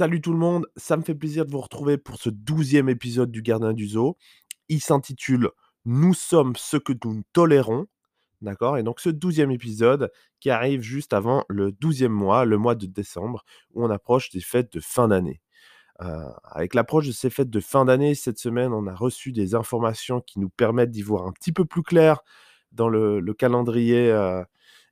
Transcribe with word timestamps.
Salut 0.00 0.22
tout 0.22 0.32
le 0.32 0.38
monde, 0.38 0.66
ça 0.76 0.96
me 0.96 1.02
fait 1.02 1.14
plaisir 1.14 1.44
de 1.44 1.50
vous 1.50 1.60
retrouver 1.60 1.98
pour 1.98 2.16
ce 2.16 2.30
douzième 2.30 2.88
épisode 2.88 3.30
du 3.30 3.42
Gardien 3.42 3.74
du 3.74 3.86
Zoo. 3.86 4.16
Il 4.70 4.80
s'intitule 4.80 5.50
Nous 5.84 6.14
sommes 6.14 6.56
ce 6.56 6.78
que 6.78 6.94
nous 7.04 7.20
tolérons. 7.34 7.84
D'accord? 8.40 8.78
Et 8.78 8.82
donc 8.82 8.98
ce 8.98 9.10
douzième 9.10 9.50
épisode 9.50 10.10
qui 10.40 10.48
arrive 10.48 10.80
juste 10.80 11.12
avant 11.12 11.44
le 11.50 11.70
douzième 11.70 12.12
mois, 12.12 12.46
le 12.46 12.56
mois 12.56 12.76
de 12.76 12.86
décembre, 12.86 13.44
où 13.74 13.84
on 13.84 13.90
approche 13.90 14.30
des 14.30 14.40
fêtes 14.40 14.72
de 14.72 14.80
fin 14.80 15.06
d'année. 15.06 15.42
Euh, 16.00 16.30
avec 16.44 16.72
l'approche 16.72 17.06
de 17.06 17.12
ces 17.12 17.28
fêtes 17.28 17.50
de 17.50 17.60
fin 17.60 17.84
d'année, 17.84 18.14
cette 18.14 18.38
semaine, 18.38 18.72
on 18.72 18.86
a 18.86 18.94
reçu 18.94 19.32
des 19.32 19.54
informations 19.54 20.22
qui 20.22 20.40
nous 20.40 20.48
permettent 20.48 20.92
d'y 20.92 21.02
voir 21.02 21.26
un 21.26 21.32
petit 21.32 21.52
peu 21.52 21.66
plus 21.66 21.82
clair 21.82 22.22
dans 22.72 22.88
le, 22.88 23.20
calendrier 23.34 24.10
euh, 24.10 24.42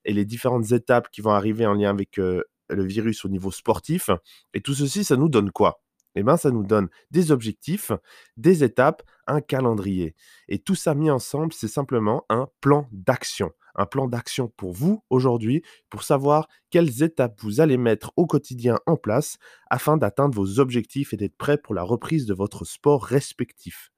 et 0.04 0.12
les 0.12 0.26
différentes 0.26 0.70
étapes 0.72 1.08
qui 1.10 1.22
vont 1.22 1.30
arriver 1.30 1.64
en 1.64 1.72
lien 1.72 1.88
avec 1.88 2.18
euh, 2.18 2.42
le 2.68 2.84
virus 2.84 3.24
au 3.24 3.28
niveau 3.28 3.50
sportif. 3.50 4.10
Et 4.54 4.60
tout 4.60 4.74
ceci, 4.74 5.04
ça 5.04 5.16
nous 5.16 5.28
donne 5.28 5.50
quoi? 5.50 5.80
Eh 6.14 6.22
bien, 6.22 6.36
ça 6.36 6.50
nous 6.50 6.64
donne 6.64 6.88
des 7.10 7.30
objectifs, 7.30 7.92
des 8.36 8.64
étapes, 8.64 9.02
un 9.26 9.40
calendrier. 9.40 10.14
Et 10.48 10.58
tout 10.58 10.74
ça 10.74 10.94
mis 10.94 11.10
ensemble, 11.10 11.52
c'est 11.52 11.68
simplement 11.68 12.24
un 12.28 12.48
plan 12.60 12.88
d'action. 12.90 13.52
Un 13.76 13.86
plan 13.86 14.08
d'action 14.08 14.48
pour 14.56 14.72
vous 14.72 15.04
aujourd'hui, 15.10 15.62
pour 15.90 16.02
savoir 16.02 16.48
quelles 16.70 17.04
étapes 17.04 17.38
vous 17.40 17.60
allez 17.60 17.76
mettre 17.76 18.12
au 18.16 18.26
quotidien 18.26 18.78
en 18.86 18.96
place 18.96 19.38
afin 19.70 19.96
d'atteindre 19.96 20.34
vos 20.34 20.58
objectifs 20.58 21.12
et 21.12 21.16
d'être 21.16 21.36
prêt 21.36 21.58
pour 21.58 21.74
la 21.74 21.84
reprise 21.84 22.26
de 22.26 22.34
votre 22.34 22.64
sport 22.64 23.04
respectif. 23.04 23.92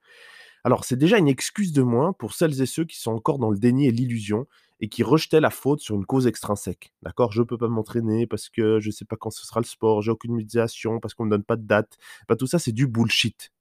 Alors, 0.63 0.85
c'est 0.85 0.95
déjà 0.95 1.17
une 1.17 1.27
excuse 1.27 1.73
de 1.73 1.81
moins 1.81 2.13
pour 2.13 2.33
celles 2.33 2.61
et 2.61 2.65
ceux 2.65 2.85
qui 2.85 2.99
sont 2.99 3.11
encore 3.11 3.39
dans 3.39 3.49
le 3.49 3.57
déni 3.57 3.87
et 3.87 3.91
l'illusion 3.91 4.47
et 4.79 4.89
qui 4.89 5.03
rejetaient 5.03 5.39
la 5.39 5.49
faute 5.49 5.79
sur 5.79 5.95
une 5.95 6.05
cause 6.05 6.27
extrinsèque. 6.27 6.93
D'accord? 7.03 7.31
Je 7.31 7.41
ne 7.41 7.45
peux 7.45 7.57
pas 7.57 7.67
m'entraîner 7.67 8.27
parce 8.27 8.49
que 8.49 8.79
je 8.79 8.87
ne 8.87 8.91
sais 8.91 9.05
pas 9.05 9.15
quand 9.15 9.29
ce 9.29 9.45
sera 9.45 9.59
le 9.59 9.65
sport, 9.65 10.01
j'ai 10.01 10.11
aucune 10.11 10.35
médiation, 10.35 10.99
parce 10.99 11.13
qu'on 11.13 11.25
ne 11.25 11.29
me 11.29 11.35
donne 11.35 11.43
pas 11.43 11.55
de 11.55 11.65
date. 11.65 11.97
Bah, 12.27 12.35
tout 12.35 12.47
ça, 12.47 12.59
c'est 12.59 12.71
du 12.71 12.87
bullshit. 12.87 13.51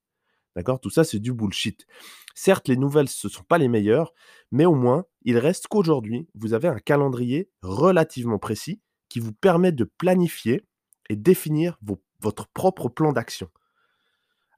D'accord? 0.56 0.81
Tout 0.81 0.91
ça, 0.91 1.05
c'est 1.05 1.21
du 1.21 1.33
bullshit. 1.33 1.87
Certes, 2.34 2.69
les 2.69 2.77
nouvelles, 2.77 3.09
ce 3.09 3.28
ne 3.28 3.33
sont 3.33 3.45
pas 3.45 3.59
les 3.59 3.69
meilleures, 3.69 4.12
mais 4.51 4.65
au 4.65 4.75
moins, 4.75 5.05
il 5.23 5.39
reste 5.39 5.69
qu'aujourd'hui, 5.69 6.27
vous 6.34 6.55
avez 6.55 6.69
un 6.69 6.78
calendrier 6.78 7.51
relativement 7.62 8.39
précis 8.39 8.81
qui 9.09 9.21
vous 9.21 9.33
permet 9.33 9.73
de 9.73 9.84
planifier 9.84 10.62
et 11.09 11.17
définir 11.17 11.78
votre 12.21 12.48
propre 12.48 12.89
plan 12.89 13.12
d'action. 13.12 13.48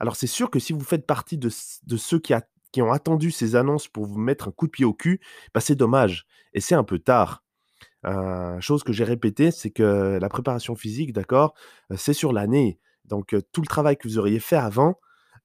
Alors 0.03 0.17
c'est 0.17 0.27
sûr 0.27 0.51
que 0.51 0.59
si 0.59 0.73
vous 0.73 0.81
faites 0.81 1.07
partie 1.07 1.39
de, 1.39 1.49
ceux 1.49 2.19
qui, 2.19 2.35
ont 2.83 2.91
attendu 2.91 3.31
ces 3.31 3.55
annonces 3.55 3.87
pour 3.87 4.05
vous 4.05 4.19
mettre 4.19 4.49
un 4.49 4.51
coup 4.51 4.67
de 4.67 4.73
pied 4.73 4.85
au 4.85 4.93
cul, 4.93 5.21
bah 5.55 5.61
c'est 5.61 5.77
dommage. 5.77 6.27
Et 6.55 6.61
c'est 6.61 6.75
un 6.75 6.83
peu 6.83 6.99
tard. 6.99 7.45
Euh, 8.05 8.61
chose 8.61 8.83
que 8.83 8.93
j'ai 8.93 9.05
répétée, 9.05 9.53
c'est 9.53 9.71
que 9.71 10.19
la 10.21 10.29
préparation 10.29 10.75
physique, 10.75 11.13
d'accord, 11.13 11.55
euh, 11.93 11.97
c'est 11.97 12.15
sur 12.15 12.33
l'année. 12.33 12.81
Donc 13.05 13.33
euh, 13.33 13.43
tout 13.53 13.61
le 13.61 13.69
travail 13.69 13.97
que 13.97 14.09
vous 14.09 14.19
auriez 14.19 14.41
fait 14.41 14.57
avant, 14.57 14.99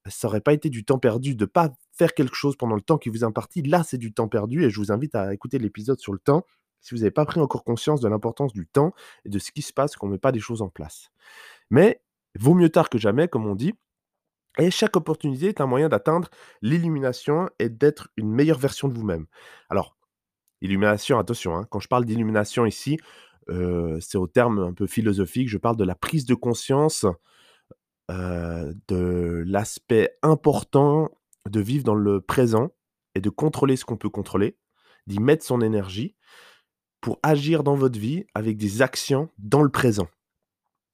ça 0.07 0.27
n'aurait 0.27 0.41
pas 0.41 0.53
été 0.53 0.71
du 0.71 0.83
temps 0.83 0.97
perdu. 0.97 1.35
De 1.35 1.43
ne 1.43 1.45
pas 1.45 1.69
faire 1.95 2.15
quelque 2.15 2.35
chose 2.35 2.55
pendant 2.55 2.75
le 2.75 2.81
temps 2.81 2.97
qui 2.97 3.09
vous 3.09 3.19
est 3.19 3.27
imparti, 3.27 3.61
là 3.61 3.83
c'est 3.83 3.99
du 3.99 4.11
temps 4.11 4.27
perdu. 4.27 4.65
Et 4.65 4.71
je 4.71 4.79
vous 4.79 4.91
invite 4.91 5.13
à 5.13 5.35
écouter 5.35 5.59
l'épisode 5.59 5.99
sur 5.99 6.13
le 6.13 6.19
temps 6.19 6.47
si 6.81 6.95
vous 6.95 7.01
n'avez 7.01 7.11
pas 7.11 7.25
pris 7.25 7.39
encore 7.39 7.63
conscience 7.63 8.01
de 8.01 8.07
l'importance 8.07 8.53
du 8.53 8.65
temps 8.65 8.91
et 9.23 9.29
de 9.29 9.37
ce 9.37 9.51
qui 9.51 9.61
se 9.61 9.71
passe 9.71 9.95
quand 9.95 10.07
on 10.07 10.09
ne 10.09 10.15
met 10.15 10.19
pas 10.19 10.31
des 10.31 10.39
choses 10.39 10.63
en 10.63 10.69
place. 10.69 11.11
Mais 11.69 12.01
vaut 12.39 12.55
mieux 12.55 12.69
tard 12.69 12.89
que 12.89 12.97
jamais, 12.97 13.27
comme 13.27 13.45
on 13.45 13.53
dit. 13.53 13.75
Et 14.59 14.71
chaque 14.71 14.95
opportunité 14.95 15.47
est 15.47 15.61
un 15.61 15.67
moyen 15.67 15.89
d'atteindre 15.89 16.29
l'illumination 16.61 17.49
et 17.59 17.69
d'être 17.69 18.09
une 18.17 18.31
meilleure 18.31 18.57
version 18.57 18.87
de 18.87 18.93
vous-même. 18.93 19.27
Alors, 19.69 19.95
illumination, 20.61 21.19
attention, 21.19 21.55
hein, 21.55 21.67
quand 21.69 21.79
je 21.79 21.87
parle 21.87 22.05
d'illumination 22.05 22.65
ici, 22.65 22.97
euh, 23.49 23.99
c'est 24.01 24.17
au 24.17 24.27
terme 24.27 24.59
un 24.59 24.73
peu 24.73 24.87
philosophique, 24.87 25.47
je 25.47 25.57
parle 25.57 25.77
de 25.77 25.83
la 25.83 25.95
prise 25.95 26.25
de 26.25 26.35
conscience 26.35 27.05
euh, 28.09 28.73
de 28.87 29.43
l'aspect 29.45 30.17
important 30.21 31.11
de 31.49 31.59
vivre 31.59 31.83
dans 31.83 31.95
le 31.95 32.19
présent 32.19 32.71
et 33.15 33.21
de 33.21 33.29
contrôler 33.29 33.75
ce 33.75 33.85
qu'on 33.85 33.97
peut 33.97 34.09
contrôler, 34.09 34.57
d'y 35.07 35.19
mettre 35.19 35.45
son 35.45 35.61
énergie 35.61 36.15
pour 36.99 37.19
agir 37.23 37.63
dans 37.63 37.75
votre 37.75 37.99
vie 37.99 38.25
avec 38.33 38.57
des 38.57 38.81
actions 38.81 39.29
dans 39.37 39.61
le 39.61 39.69
présent. 39.69 40.07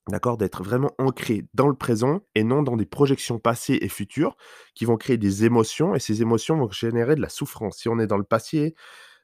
D'accord 0.09 0.37
D'être 0.37 0.63
vraiment 0.63 0.91
ancré 0.97 1.45
dans 1.53 1.67
le 1.67 1.75
présent 1.75 2.21
et 2.35 2.43
non 2.43 2.61
dans 2.61 2.75
des 2.75 2.85
projections 2.85 3.39
passées 3.39 3.77
et 3.81 3.87
futures 3.87 4.35
qui 4.75 4.83
vont 4.83 4.97
créer 4.97 5.17
des 5.17 5.45
émotions 5.45 5.95
et 5.95 5.99
ces 5.99 6.21
émotions 6.21 6.57
vont 6.57 6.69
générer 6.69 7.15
de 7.15 7.21
la 7.21 7.29
souffrance. 7.29 7.77
Si 7.77 7.87
on 7.87 7.99
est 7.99 8.07
dans 8.07 8.17
le 8.17 8.25
passé, 8.25 8.75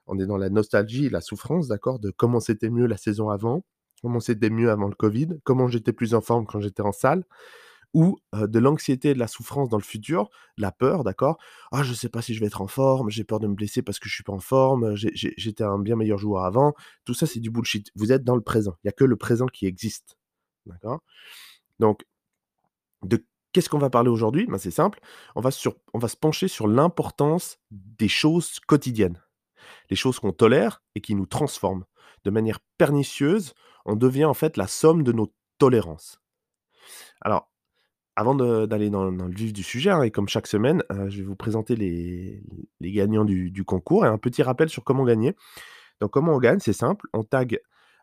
on 0.08 0.18
est 0.20 0.26
dans 0.26 0.38
la 0.38 0.50
nostalgie, 0.50 1.10
la 1.10 1.20
souffrance, 1.20 1.68
d'accord, 1.68 2.00
de 2.00 2.12
comment 2.12 2.40
c'était 2.40 2.70
mieux 2.70 2.88
la 2.88 2.96
saison 2.96 3.30
avant, 3.30 3.66
comment 4.02 4.22
c'était 4.22 4.50
mieux 4.50 4.72
avant 4.72 4.88
le 4.88 4.96
Covid, 4.96 5.28
comment 5.44 5.68
j'étais 5.68 5.92
plus 5.92 6.14
en 6.14 6.22
forme 6.22 6.46
quand 6.46 6.62
j'étais 6.62 6.82
en 6.82 6.94
salle, 6.94 7.26
ou 7.94 8.18
de 8.34 8.60
l'anxiété 8.60 9.14
de 9.14 9.20
la 9.20 9.28
souffrance 9.28 9.68
dans 9.70 9.78
le 9.78 9.84
futur, 9.84 10.30
la 10.58 10.72
peur, 10.72 11.04
d'accord 11.04 11.40
Ah, 11.72 11.84
je 11.84 11.94
sais 11.94 12.10
pas 12.10 12.22
si 12.22 12.34
je 12.34 12.40
vais 12.40 12.46
être 12.48 12.62
en 12.62 12.68
forme, 12.68 13.10
j'ai 13.10 13.24
peur 13.24 13.40
de 13.40 13.48
me 13.48 13.56
blesser 13.56 13.82
parce 13.82 14.00
que 14.00 14.08
je 14.08 14.14
suis 14.14 14.24
pas 14.24 14.34
en 14.34 14.40
forme, 14.40 14.96
j'étais 14.96 15.64
un 15.64 15.80
bien 15.80 15.96
meilleur 15.96 16.18
joueur 16.20 16.46
avant. 16.46 16.74
Tout 17.06 17.14
ça, 17.14 17.26
c'est 17.26 17.40
du 17.40 17.50
bullshit. 17.50 17.92
Vous 17.96 18.12
êtes 18.12 18.24
dans 18.24 18.36
le 18.36 18.42
présent. 18.42 18.76
Il 18.84 18.88
n'y 18.88 18.90
a 18.90 18.94
que 18.94 19.06
le 19.06 19.18
présent 19.18 19.48
qui 19.48 19.66
existe. 19.66 20.19
D'accord? 20.70 21.02
Donc, 21.80 22.06
de 23.04 23.26
qu'est-ce 23.52 23.70
qu'on 23.70 23.80
va 23.80 23.90
parler 23.90 24.10
aujourd'hui? 24.10 24.46
Ben, 24.48 24.58
C'est 24.58 24.72
simple, 24.72 25.00
on 25.36 25.42
va, 25.42 25.52
sur, 25.52 25.76
on 25.94 26.00
va 26.00 26.08
se 26.08 26.18
pencher 26.18 26.48
sur 26.48 26.68
l'importance 26.68 27.60
des 27.72 28.08
choses 28.08 28.60
quotidiennes. 28.60 29.22
Les 29.90 29.96
choses 29.96 30.20
qu'on 30.20 30.32
tolère 30.32 30.82
et 30.96 31.02
qui 31.02 31.16
nous 31.16 31.26
transforment. 31.26 31.86
De 32.24 32.32
manière 32.32 32.60
pernicieuse, 32.78 33.54
on 33.86 33.96
devient 33.96 34.26
en 34.26 34.34
fait 34.34 34.58
la 34.58 34.68
somme 34.68 35.04
de 35.04 35.12
nos 35.12 35.34
tolérances. 35.58 36.22
Alors, 37.22 37.50
avant 38.16 38.36
d'aller 38.36 38.90
dans, 38.90 39.06
le 39.06 39.34
vif 39.34 39.54
du 39.54 39.64
sujet, 39.64 39.92
hein, 39.92 40.02
et 40.02 40.12
comme 40.12 40.28
chaque 40.28 40.48
semaine, 40.48 40.84
euh, 40.92 41.10
je 41.10 41.20
vais 41.20 41.24
vous 41.24 41.38
présenter 41.38 41.76
les, 41.78 42.44
gagnants 42.82 43.24
du, 43.24 43.64
concours 43.64 44.06
et 44.06 44.10
un 44.10 44.18
petit 44.18 44.44
rappel 44.44 44.70
sur 44.70 44.84
comment 44.84 45.06
gagner. 45.06 45.36
Donc, 46.02 46.12
comment 46.12 46.34
on 46.34 46.40
gagne? 46.40 46.60
C'est 46.60 46.74
simple, 46.74 47.08
on 47.14 47.24
tag 47.24 47.62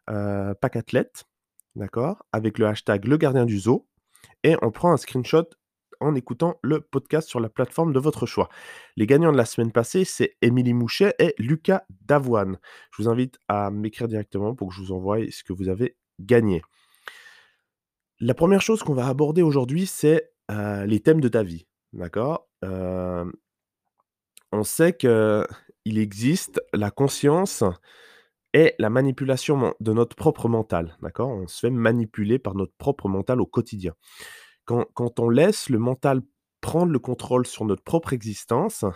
euh, 0.08 0.54
Pack 0.54 0.76
Athlète, 0.76 1.26
d'accord, 1.76 2.24
avec 2.32 2.58
le 2.58 2.66
hashtag 2.66 3.04
le 3.04 3.16
gardien 3.16 3.44
du 3.44 3.58
zoo, 3.58 3.86
et 4.42 4.56
on 4.62 4.70
prend 4.70 4.92
un 4.92 4.96
screenshot 4.96 5.44
en 6.00 6.14
écoutant 6.14 6.58
le 6.62 6.80
podcast 6.80 7.28
sur 7.28 7.40
la 7.40 7.48
plateforme 7.48 7.92
de 7.92 8.00
votre 8.00 8.26
choix. 8.26 8.48
Les 8.96 9.06
gagnants 9.06 9.32
de 9.32 9.36
la 9.36 9.44
semaine 9.44 9.72
passée, 9.72 10.04
c'est 10.04 10.36
Émilie 10.42 10.74
Mouchet 10.74 11.14
et 11.18 11.34
Lucas 11.38 11.84
Davoine. 12.02 12.58
Je 12.90 13.02
vous 13.02 13.08
invite 13.08 13.38
à 13.48 13.70
m'écrire 13.70 14.08
directement 14.08 14.54
pour 14.54 14.68
que 14.68 14.74
je 14.74 14.80
vous 14.80 14.92
envoie 14.92 15.18
ce 15.30 15.42
que 15.42 15.52
vous 15.52 15.68
avez 15.68 15.96
gagné. 16.20 16.62
La 18.20 18.34
première 18.34 18.62
chose 18.62 18.82
qu'on 18.82 18.94
va 18.94 19.06
aborder 19.06 19.42
aujourd'hui, 19.42 19.86
c'est 19.86 20.32
euh, 20.50 20.86
les 20.86 21.00
thèmes 21.00 21.20
de 21.20 21.28
ta 21.28 21.42
vie. 21.42 21.66
D'accord? 21.92 22.48
Euh, 22.64 23.30
On 24.52 24.64
sait 24.64 24.94
qu'il 24.94 25.98
existe 25.98 26.60
la 26.72 26.90
conscience 26.90 27.64
et 28.56 28.74
la 28.78 28.88
manipulation 28.88 29.74
de 29.80 29.92
notre 29.92 30.16
propre 30.16 30.48
mental. 30.48 30.96
D'accord? 31.02 31.28
On 31.28 31.46
se 31.46 31.60
fait 31.60 31.70
manipuler 31.70 32.38
par 32.38 32.54
notre 32.54 32.72
propre 32.78 33.06
mental 33.06 33.38
au 33.42 33.44
quotidien. 33.44 33.92
Quand, 34.64 34.86
quand, 34.94 35.20
on 35.20 35.28
laisse 35.28 35.68
le 35.68 35.78
mental 35.78 36.22
prendre 36.62 36.90
le 36.90 36.98
contrôle 36.98 37.46
sur 37.46 37.66
notre 37.66 37.82
propre 37.82 38.14
existence, 38.14 38.86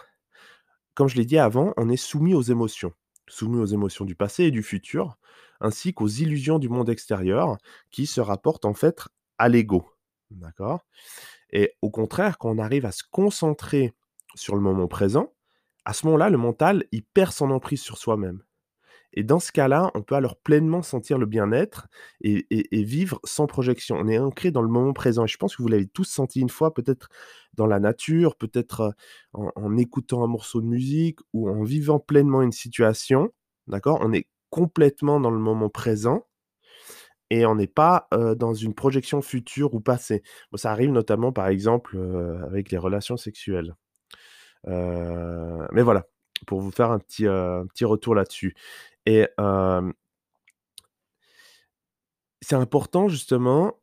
comme 0.95 1.09
je 1.09 1.17
l'ai 1.17 1.27
dit 1.27 1.37
avant, 1.37 1.75
on 1.77 1.91
est 1.91 1.99
soumis 1.99 2.33
aux 2.33 2.41
émotions, 2.41 2.95
soumis 3.29 3.59
aux 3.59 3.67
émotions 3.67 4.07
du 4.07 4.15
passé 4.15 4.45
et 4.45 4.51
du 4.51 4.63
futur, 4.63 5.19
ainsi 5.61 5.93
qu'aux 5.93 6.09
illusions 6.09 6.59
du 6.59 6.71
monde 6.71 6.89
extérieur 6.89 7.59
qui 7.91 8.07
se 8.07 8.23
rapportent 8.23 8.65
en 8.65 8.73
fait 8.73 9.03
à 9.37 9.51
l'ego. 9.51 9.91
D'accord? 10.31 10.87
Et 11.51 11.75
au 11.83 11.91
contraire, 11.91 12.39
quand 12.39 12.49
on 12.49 12.59
arrive 12.59 12.87
à 12.87 12.93
se 12.93 13.03
concentrer 13.11 13.93
sur 14.35 14.55
le 14.55 14.63
moment 14.63 14.89
présent, 14.89 15.35
à 15.85 15.93
ce 15.93 16.07
moment-là, 16.07 16.31
le 16.31 16.39
mental, 16.39 16.87
il 16.93 17.03
perd 17.03 17.33
son 17.33 17.51
emprise 17.51 17.83
sur 17.83 17.99
soi-même. 17.99 18.43
Et 19.13 19.25
dans 19.25 19.41
ce 19.41 19.51
cas-là, 19.53 19.91
on 19.95 20.03
peut 20.03 20.15
alors 20.15 20.37
pleinement 20.37 20.83
sentir 20.83 21.19
le 21.19 21.27
bien-être 21.27 21.89
et, 22.21 22.47
vivre 22.85 23.21
sans 23.25 23.47
projection. 23.47 23.97
On 23.97 24.09
est 24.09 24.19
ancré 24.19 24.51
dans 24.51 24.63
le 24.63 24.69
moment 24.69 24.93
présent. 24.93 25.25
Et 25.25 25.29
je 25.29 25.37
pense 25.37 25.57
que 25.57 25.63
vous 25.63 25.69
l'avez 25.69 25.89
tous 25.89 26.05
senti 26.05 26.41
une 26.41 26.49
fois, 26.49 26.73
peut-être 26.75 27.09
dans 27.55 27.67
la 27.67 27.81
nature, 27.81 28.37
peut-être 28.37 28.95
en, 29.33 29.51
en, 29.57 29.77
écoutant 29.77 30.23
un 30.23 30.29
morceau 30.29 30.61
de 30.61 30.67
musique 30.67 31.19
ou 31.33 31.49
en 31.49 31.63
vivant 31.65 31.99
pleinement 31.99 32.43
une 32.43 32.53
situation. 32.53 33.33
D'accord? 33.67 33.99
On 34.01 34.13
est 34.13 34.29
complètement 34.51 35.21
dans 35.21 35.31
le 35.31 35.39
moment 35.39 35.69
présent 35.69 36.27
et 37.31 37.47
on 37.47 37.55
n'est 37.55 37.69
pas 37.69 38.09
dans 38.37 38.55
une 38.55 38.75
projection 38.75 39.23
future 39.23 39.75
ou 39.75 39.81
passée. 39.81 40.23
ça 40.55 40.73
arrive 40.73 40.91
notamment, 40.91 41.33
par 41.33 41.49
exemple, 41.49 41.97
avec 42.47 42.71
les 42.71 42.79
relations 42.79 43.17
sexuelles. 43.17 43.75
mais 44.67 45.83
voilà, 45.83 46.07
pour 46.47 46.61
vous 46.61 46.71
faire 46.71 46.91
un 46.91 46.99
petit 46.99 47.85
retour 47.85 48.15
là-dessus. 48.15 48.55
Et 49.07 49.27
c'est 52.41 52.57
important 52.57 53.09
justement 53.09 53.75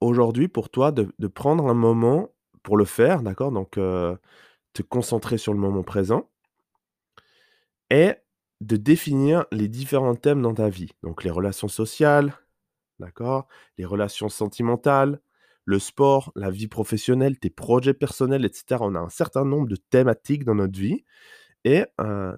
aujourd'hui 0.00 0.48
pour 0.48 0.70
toi 0.70 0.92
de, 0.92 1.26
prendre 1.26 1.68
un 1.68 1.74
moment 1.74 2.30
pour 2.62 2.76
le 2.76 2.84
faire, 2.84 3.22
d'accord? 3.22 3.52
Donc 3.52 3.72
te 3.72 4.82
concentrer 4.82 5.38
sur 5.38 5.52
le 5.52 5.58
moment 5.58 5.82
présent 5.82 6.28
et 7.90 8.14
de 8.60 8.76
définir 8.76 9.46
les 9.52 9.68
différents 9.68 10.14
thèmes 10.14 10.42
dans 10.42 10.54
ta 10.54 10.68
vie. 10.68 10.90
Donc 11.02 11.24
les 11.24 11.30
relations 11.30 11.68
sociales, 11.68 12.34
d'accord? 12.98 13.48
Les 13.78 13.84
relations 13.84 14.28
sentimentales, 14.28 15.20
le 15.64 15.78
sport, 15.78 16.32
la 16.36 16.50
vie 16.50 16.68
professionnelle, 16.68 17.38
tes 17.38 17.50
projets 17.50 17.94
personnels, 17.94 18.44
etc. 18.44 18.76
On 18.80 18.94
a 18.94 19.00
un 19.00 19.08
certain 19.08 19.44
nombre 19.44 19.68
de 19.68 19.76
thématiques 19.76 20.44
dans 20.44 20.54
notre 20.54 20.78
vie 20.78 21.04
et 21.64 21.84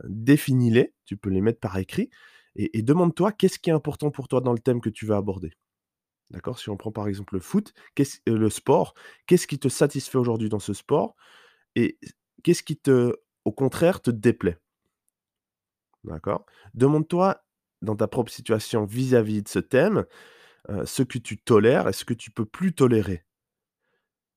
définis-les, 0.05 0.95
tu 1.05 1.17
peux 1.17 1.31
les 1.31 1.41
mettre 1.41 1.61
par 1.61 1.77
écrit, 1.79 2.11
et, 2.55 2.83
demande-toi 2.83 3.33
qu'est-ce 3.33 3.59
qui 3.59 3.71
est 3.71 3.73
important 3.73 4.11
pour 4.11 4.29
toi 4.29 4.41
dans 4.41 4.53
le 4.53 4.59
thème 4.59 4.81
que 4.81 4.91
tu 4.91 5.07
vas 5.07 5.17
aborder. 5.17 5.55
D'accord? 6.31 6.59
Si 6.59 6.69
on 6.69 6.77
prend 6.77 6.93
par 6.93 7.09
exemple 7.09 7.35
le 7.35 7.41
foot, 7.41 7.73
euh, 7.99 8.05
le 8.27 8.51
sport, 8.51 8.95
qu'est-ce 9.27 9.47
qui 9.47 9.59
te 9.59 9.69
satisfait 9.69 10.19
aujourd'hui 10.19 10.49
dans 10.49 10.59
ce 10.59 10.75
sport 10.75 11.15
et 11.77 11.99
qu'est-ce 12.43 12.63
qui 12.63 12.77
te, 12.77 13.15
au 13.45 13.53
contraire, 13.53 14.01
te 14.01 14.11
déplaît? 14.11 14.59
D'accord? 16.05 16.47
Demande-toi 16.75 17.43
dans 17.81 17.97
ta 17.97 18.07
propre 18.07 18.31
situation 18.31 18.85
vis-à-vis 18.85 19.43
de 19.43 19.49
ce 19.49 19.59
thème, 19.59 20.05
euh, 20.71 20.85
ce 20.85 21.03
que 21.03 21.19
tu 21.19 21.39
tolères 21.39 21.89
et 21.89 21.93
ce 21.93 22.05
que 22.05 22.15
tu 22.15 22.31
peux 22.31 22.47
plus 22.47 22.75
tolérer. 22.75 23.25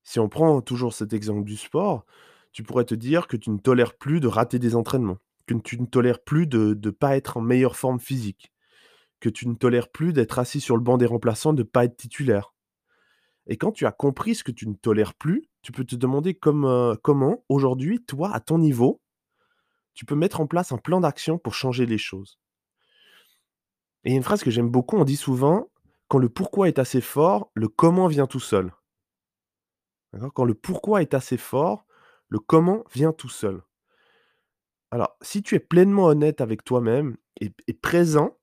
Si 0.03 0.19
on 0.19 0.29
prend 0.29 0.61
toujours 0.61 0.93
cet 0.93 1.13
exemple 1.13 1.43
du 1.43 1.57
sport, 1.57 2.05
tu 2.51 2.63
pourrais 2.63 2.85
te 2.85 2.95
dire 2.95 3.27
que 3.27 3.37
tu 3.37 3.49
ne 3.49 3.57
tolères 3.57 3.97
plus 3.97 4.19
de 4.19 4.27
rater 4.27 4.59
des 4.59 4.75
entraînements, 4.75 5.17
que 5.45 5.53
tu 5.53 5.79
ne 5.79 5.85
tolères 5.85 6.23
plus 6.23 6.47
de 6.47 6.77
ne 6.81 6.89
pas 6.89 7.15
être 7.17 7.37
en 7.37 7.41
meilleure 7.41 7.75
forme 7.75 7.99
physique, 7.99 8.51
que 9.19 9.29
tu 9.29 9.47
ne 9.47 9.55
tolères 9.55 9.89
plus 9.89 10.13
d'être 10.13 10.39
assis 10.39 10.61
sur 10.61 10.75
le 10.75 10.83
banc 10.83 10.97
des 10.97 11.05
remplaçants, 11.05 11.53
de 11.53 11.63
ne 11.63 11.67
pas 11.67 11.85
être 11.85 11.97
titulaire. 11.97 12.53
Et 13.47 13.57
quand 13.57 13.71
tu 13.71 13.85
as 13.85 13.91
compris 13.91 14.35
ce 14.35 14.43
que 14.43 14.51
tu 14.51 14.67
ne 14.67 14.73
tolères 14.73 15.13
plus, 15.13 15.49
tu 15.61 15.71
peux 15.71 15.85
te 15.85 15.95
demander 15.95 16.37
euh, 16.45 16.95
comment, 17.01 17.43
aujourd'hui, 17.49 18.03
toi, 18.03 18.33
à 18.33 18.39
ton 18.39 18.57
niveau, 18.57 19.01
tu 19.93 20.05
peux 20.05 20.15
mettre 20.15 20.41
en 20.41 20.47
place 20.47 20.71
un 20.71 20.77
plan 20.77 20.99
d'action 20.99 21.37
pour 21.37 21.53
changer 21.53 21.85
les 21.85 21.97
choses. 21.97 22.39
Et 24.03 24.13
une 24.13 24.23
phrase 24.23 24.43
que 24.43 24.51
j'aime 24.51 24.69
beaucoup, 24.69 24.97
on 24.97 25.03
dit 25.03 25.15
souvent, 25.15 25.69
quand 26.07 26.19
le 26.19 26.29
pourquoi 26.29 26.67
est 26.67 26.79
assez 26.79 27.01
fort, 27.01 27.51
le 27.53 27.67
comment 27.67 28.07
vient 28.07 28.27
tout 28.27 28.39
seul. 28.39 28.71
Quand 30.33 30.45
le 30.45 30.53
pourquoi 30.53 31.01
est 31.01 31.13
assez 31.13 31.37
fort, 31.37 31.85
le 32.29 32.39
comment 32.39 32.83
vient 32.93 33.11
tout 33.11 33.29
seul. 33.29 33.61
Alors, 34.95 35.17
si 35.21 35.43
tu 35.43 35.55
es 35.55 35.59
pleinement 35.59 36.05
honnête 36.05 36.39
avec 36.39 36.63
toi-même 36.63 37.17
et, 37.41 37.51
présent, 37.73 38.37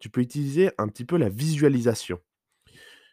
tu 0.00 0.10
peux 0.10 0.20
utiliser 0.20 0.72
un 0.76 0.88
petit 0.88 1.04
peu 1.04 1.16
la 1.16 1.28
visualisation 1.28 2.18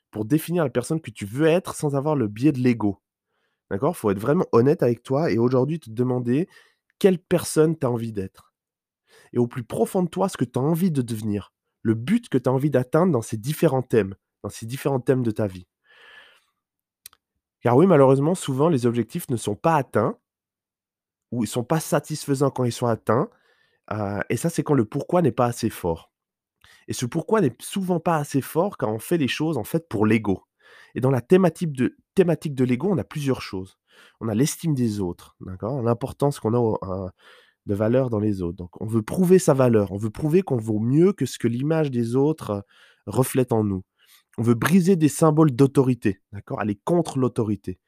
pour 0.09 0.25
définir 0.25 0.63
la 0.63 0.71
personne 0.71 0.99
que 0.99 1.11
tu 1.11 1.27
veux 1.27 1.45
être 1.45 1.75
sans 1.75 1.95
avoir 1.95 2.15
le 2.15 2.27
biais 2.27 2.51
de 2.51 2.57
l'ego. 2.57 3.03
D'accord? 3.69 3.93
Il 3.95 3.99
faut 3.99 4.09
être 4.09 4.19
vraiment 4.19 4.47
honnête 4.51 4.81
avec 4.81 5.03
toi 5.03 5.29
et 5.29 5.37
aujourd'hui 5.37 5.79
te 5.79 5.91
demander 5.91 6.49
quelle 6.97 7.19
personne 7.19 7.77
tu 7.77 7.85
as 7.85 7.91
envie 7.91 8.13
d'être. 8.13 8.55
Et 9.31 9.37
au 9.37 9.45
plus 9.45 9.63
profond 9.63 10.01
de 10.01 10.09
toi, 10.09 10.27
ce 10.27 10.35
que 10.35 10.43
tu 10.43 10.57
as 10.57 10.63
envie 10.63 10.89
de 10.89 11.03
devenir. 11.03 11.53
Le 11.83 11.93
but 11.93 12.29
que 12.29 12.39
tu 12.39 12.49
as 12.49 12.51
envie 12.51 12.71
d'atteindre 12.71 13.11
dans 13.11 13.21
ces 13.21 13.37
différents 13.37 13.83
thèmes, 13.83 14.15
dans 14.41 14.49
ces 14.49 14.65
différents 14.65 15.01
thèmes 15.01 15.21
de 15.21 15.29
ta 15.29 15.45
vie. 15.45 15.67
Car 17.61 17.77
oui, 17.77 17.85
malheureusement, 17.85 18.33
souvent, 18.33 18.69
les 18.69 18.87
objectifs 18.87 19.29
ne 19.29 19.37
sont 19.37 19.55
pas 19.55 19.75
atteints 19.75 20.17
ou 21.31 21.43
ils 21.43 21.47
sont 21.47 21.63
pas 21.63 21.79
satisfaisants 21.79 22.51
quand 22.51 22.63
ils 22.63 22.71
sont 22.71 22.87
atteints. 22.87 23.29
Et 24.29 24.37
ça, 24.37 24.49
c'est 24.49 24.63
quand 24.63 24.75
le 24.75 24.85
pourquoi 24.85 25.21
n'est 25.21 25.31
pas 25.31 25.47
assez 25.47 25.69
fort. 25.69 26.11
Et 26.87 26.93
ce 26.93 27.05
pourquoi 27.05 27.41
n'est 27.41 27.55
souvent 27.59 27.99
pas 27.99 28.17
assez 28.17 28.41
fort 28.41 28.77
quand 28.77 28.91
on 28.91 28.99
fait 28.99 29.17
les 29.17 29.27
choses 29.27 29.57
en 29.57 29.63
fait 29.63 29.87
pour 29.87 30.05
l'ego. 30.05 30.43
Et 30.95 31.01
dans 31.01 31.11
la 31.11 31.21
thématique 31.21 31.71
de, 31.71 31.95
thématique 32.15 32.55
de 32.55 32.63
l'ego, 32.63 32.89
on 32.91 32.97
a 32.97 33.03
plusieurs 33.03 33.41
choses. 33.41 33.77
On 34.21 34.27
a 34.27 34.35
l'estime 34.35 34.73
des 34.73 34.99
autres, 34.99 35.35
L'importance 35.39 36.39
qu'on 36.39 36.53
a 36.53 37.11
de 37.65 37.75
valeur 37.75 38.09
dans 38.09 38.19
les 38.19 38.41
autres. 38.41 38.57
Donc, 38.57 38.81
on 38.81 38.85
veut 38.85 39.01
prouver 39.01 39.39
sa 39.39 39.53
valeur, 39.53 39.91
on 39.91 39.97
veut 39.97 40.09
prouver 40.09 40.41
qu'on 40.41 40.57
vaut 40.57 40.79
mieux 40.79 41.13
que 41.13 41.25
ce 41.25 41.37
que 41.37 41.47
l'image 41.47 41.91
des 41.91 42.15
autres 42.15 42.49
euh, 42.49 42.61
reflète 43.05 43.51
en 43.51 43.63
nous. 43.63 43.83
On 44.37 44.43
veut 44.43 44.55
briser 44.55 44.95
des 44.95 45.09
symboles 45.09 45.51
d'autorité, 45.51 46.21
Aller 46.57 46.79
contre 46.83 47.19
l'autorité. 47.19 47.79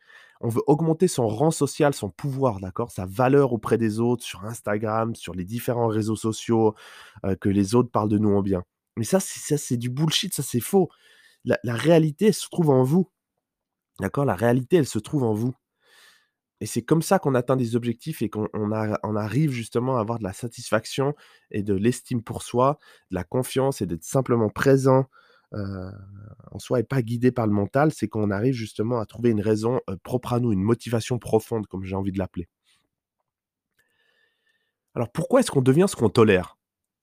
On 0.43 0.49
veut 0.49 0.63
augmenter 0.67 1.07
son 1.07 1.27
rang 1.27 1.51
social, 1.51 1.93
son 1.93 2.09
pouvoir, 2.09 2.59
d'accord? 2.59 2.91
Sa 2.91 3.05
valeur 3.05 3.53
auprès 3.53 3.77
des 3.77 3.99
autres, 3.99 4.23
sur 4.23 4.43
Instagram, 4.45 5.15
sur 5.15 5.33
les 5.33 5.45
différents 5.45 5.87
réseaux 5.87 6.15
sociaux, 6.15 6.75
que 7.39 7.49
les 7.49 7.75
autres 7.75 7.91
parlent 7.91 8.09
de 8.09 8.17
nous 8.17 8.35
en 8.35 8.41
bien. 8.41 8.63
Mais 8.97 9.03
ça, 9.03 9.19
ça, 9.19 9.57
c'est 9.57 9.77
du 9.77 9.89
bullshit, 9.89 10.33
ça, 10.33 10.43
c'est 10.43 10.59
faux. 10.59 10.89
La, 11.45 11.57
réalité, 11.75 12.27
elle 12.27 12.33
se 12.33 12.49
trouve 12.49 12.69
en 12.69 12.83
vous. 12.83 13.09
D'accord? 13.99 14.25
La 14.25 14.35
réalité, 14.35 14.77
elle 14.77 14.87
se 14.87 14.99
trouve 14.99 15.23
en 15.23 15.33
vous. 15.33 15.55
Et 16.59 16.65
c'est 16.67 16.83
comme 16.83 17.01
ça 17.01 17.17
qu'on 17.17 17.33
atteint 17.33 17.55
des 17.55 17.75
objectifs 17.75 18.21
et 18.21 18.29
qu'on 18.29 18.47
on 18.53 19.15
arrive 19.15 19.51
justement 19.51 19.97
à 19.97 20.01
avoir 20.01 20.19
de 20.19 20.23
la 20.23 20.33
satisfaction 20.33 21.15
et 21.49 21.63
de 21.63 21.73
l'estime 21.73 22.21
pour 22.21 22.43
soi, 22.43 22.77
de 23.09 23.15
la 23.15 23.23
confiance 23.23 23.81
et 23.81 23.87
d'être 23.87 24.03
simplement 24.03 24.49
présent 24.49 25.07
en 25.53 26.59
soi 26.59 26.79
et 26.79 26.83
pas 26.83 27.01
guidé 27.01 27.31
par 27.31 27.47
le 27.47 27.53
mental, 27.53 27.91
c'est 27.91 28.07
qu'on 28.07 28.31
arrive 28.31 28.53
justement 28.53 28.99
à 28.99 29.05
trouver 29.05 29.29
une 29.29 29.41
raison 29.41 29.81
propre 30.03 30.33
à 30.33 30.39
nous, 30.39 30.51
une 30.51 30.63
motivation 30.63 31.19
profonde, 31.19 31.67
comme 31.67 31.83
j'ai 31.83 31.95
envie 31.95 32.11
de 32.11 32.19
l'appeler. 32.19 32.47
Alors 34.95 35.11
pourquoi 35.11 35.39
est-ce 35.39 35.51
qu'on 35.51 35.61
devient 35.61 35.85
ce 35.87 35.95
qu'on 35.95 36.09
tolère 36.09 36.57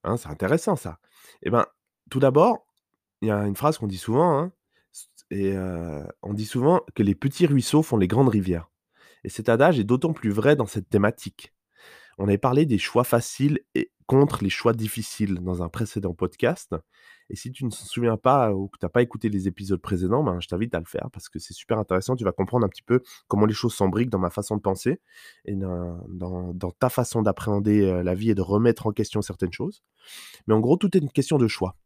hein, 0.04 0.16
C'est 0.16 0.28
intéressant 0.28 0.76
ça. 0.76 0.98
Eh 1.42 1.50
bien, 1.50 1.66
tout 2.10 2.20
d'abord, 2.20 2.66
il 3.22 3.28
y 3.28 3.30
a 3.30 3.46
une 3.46 3.56
phrase 3.56 3.78
qu'on 3.78 3.86
dit 3.86 3.98
souvent, 3.98 4.38
hein, 4.38 4.52
et 5.30 5.54
on 6.22 6.32
dit 6.32 6.46
souvent 6.46 6.80
que 6.94 7.02
les 7.02 7.14
petits 7.14 7.46
ruisseaux 7.46 7.82
font 7.82 7.96
les 7.96 8.08
grandes 8.08 8.28
rivières. 8.28 8.70
Et 9.24 9.28
cet 9.28 9.48
adage 9.48 9.78
est 9.78 9.84
d'autant 9.84 10.12
plus 10.12 10.30
vrai 10.30 10.56
dans 10.56 10.66
cette 10.66 10.88
thématique. 10.88 11.52
On 12.18 12.24
avait 12.24 12.38
parlé 12.38 12.66
des 12.66 12.78
choix 12.78 13.04
faciles 13.04 13.60
et 13.74 13.92
contre 14.06 14.42
les 14.42 14.50
choix 14.50 14.72
difficiles 14.72 15.34
dans 15.40 15.62
un 15.62 15.68
précédent 15.68 16.14
podcast. 16.14 16.74
Et 17.30 17.36
si 17.36 17.52
tu 17.52 17.64
ne 17.64 17.70
te 17.70 17.76
souviens 17.76 18.16
pas 18.16 18.52
ou 18.52 18.68
que 18.68 18.78
tu 18.78 18.86
n'as 18.86 18.90
pas 18.90 19.02
écouté 19.02 19.28
les 19.28 19.48
épisodes 19.48 19.80
précédents, 19.80 20.22
ben, 20.22 20.40
je 20.40 20.48
t'invite 20.48 20.74
à 20.74 20.78
le 20.78 20.86
faire 20.86 21.08
parce 21.12 21.28
que 21.28 21.38
c'est 21.38 21.54
super 21.54 21.78
intéressant. 21.78 22.16
Tu 22.16 22.24
vas 22.24 22.32
comprendre 22.32 22.64
un 22.64 22.68
petit 22.68 22.82
peu 22.82 23.02
comment 23.26 23.46
les 23.46 23.54
choses 23.54 23.74
s'embriquent 23.74 24.10
dans 24.10 24.18
ma 24.18 24.30
façon 24.30 24.56
de 24.56 24.62
penser 24.62 25.00
et 25.44 25.54
dans, 25.54 26.72
ta 26.78 26.88
façon 26.88 27.22
d'appréhender 27.22 28.02
la 28.02 28.14
vie 28.14 28.30
et 28.30 28.34
de 28.34 28.42
remettre 28.42 28.86
en 28.86 28.92
question 28.92 29.20
certaines 29.20 29.52
choses. 29.52 29.82
Mais 30.46 30.54
en 30.54 30.60
gros, 30.60 30.76
tout 30.76 30.96
est 30.96 31.00
une 31.00 31.10
question 31.10 31.38
de 31.38 31.48
choix. 31.48 31.76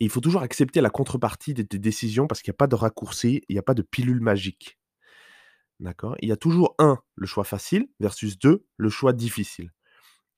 Et 0.00 0.04
il 0.04 0.10
faut 0.10 0.20
toujours 0.20 0.42
accepter 0.42 0.80
la 0.80 0.90
contrepartie 0.90 1.54
de 1.54 1.62
tes 1.62 1.78
décisions 1.78 2.26
parce 2.26 2.42
qu'il 2.42 2.50
n'y 2.50 2.56
a 2.56 2.58
pas 2.58 2.66
de 2.66 2.74
raccourci, 2.74 3.42
il 3.48 3.54
n'y 3.54 3.58
a 3.58 3.62
pas 3.62 3.74
de 3.74 3.82
pilule 3.82 4.20
magique. 4.20 4.78
D'accord? 5.80 6.16
Il 6.20 6.28
y 6.28 6.32
a 6.32 6.36
toujours 6.36 6.74
un, 6.78 6.98
le 7.14 7.26
choix 7.26 7.44
facile, 7.44 7.88
versus 8.00 8.38
deux, 8.38 8.66
le 8.76 8.88
choix 8.88 9.12
difficile. 9.12 9.72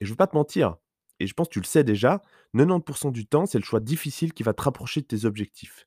Et 0.00 0.04
je 0.04 0.10
ne 0.10 0.12
veux 0.12 0.16
pas 0.16 0.26
te 0.26 0.36
mentir, 0.36 0.76
et 1.20 1.26
je 1.26 1.34
pense 1.34 1.48
que 1.48 1.54
tu 1.54 1.60
le 1.60 1.64
sais 1.64 1.84
déjà, 1.84 2.22
90% 2.54 3.12
du 3.12 3.26
temps, 3.26 3.46
c'est 3.46 3.58
le 3.58 3.64
choix 3.64 3.80
difficile 3.80 4.32
qui 4.32 4.42
va 4.42 4.52
te 4.52 4.62
rapprocher 4.62 5.00
de 5.00 5.06
tes 5.06 5.24
objectifs. 5.24 5.86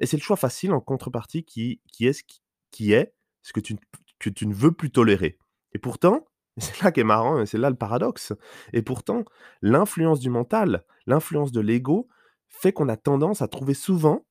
Et 0.00 0.06
c'est 0.06 0.16
le 0.16 0.22
choix 0.22 0.36
facile 0.36 0.72
en 0.72 0.80
contrepartie 0.80 1.44
qui, 1.44 1.80
est 2.00 2.12
ce 3.42 3.52
que 3.52 3.60
tu, 3.60 3.76
que 4.18 4.30
tu 4.30 4.46
ne 4.46 4.54
veux 4.54 4.72
plus 4.72 4.90
tolérer. 4.90 5.38
Et 5.72 5.78
pourtant, 5.78 6.26
c'est 6.58 6.82
là 6.82 6.92
qui 6.92 7.00
est 7.00 7.04
marrant, 7.04 7.44
c'est 7.46 7.58
là 7.58 7.70
le 7.70 7.76
paradoxe. 7.76 8.32
Et 8.72 8.82
pourtant, 8.82 9.24
l'influence 9.62 10.20
du 10.20 10.30
mental, 10.30 10.84
l'influence 11.06 11.52
de 11.52 11.60
l'ego, 11.60 12.08
fait 12.48 12.72
qu'on 12.72 12.88
a 12.88 12.96
tendance 12.96 13.42
à 13.42 13.48
trouver 13.48 13.74
souvent 13.74 14.24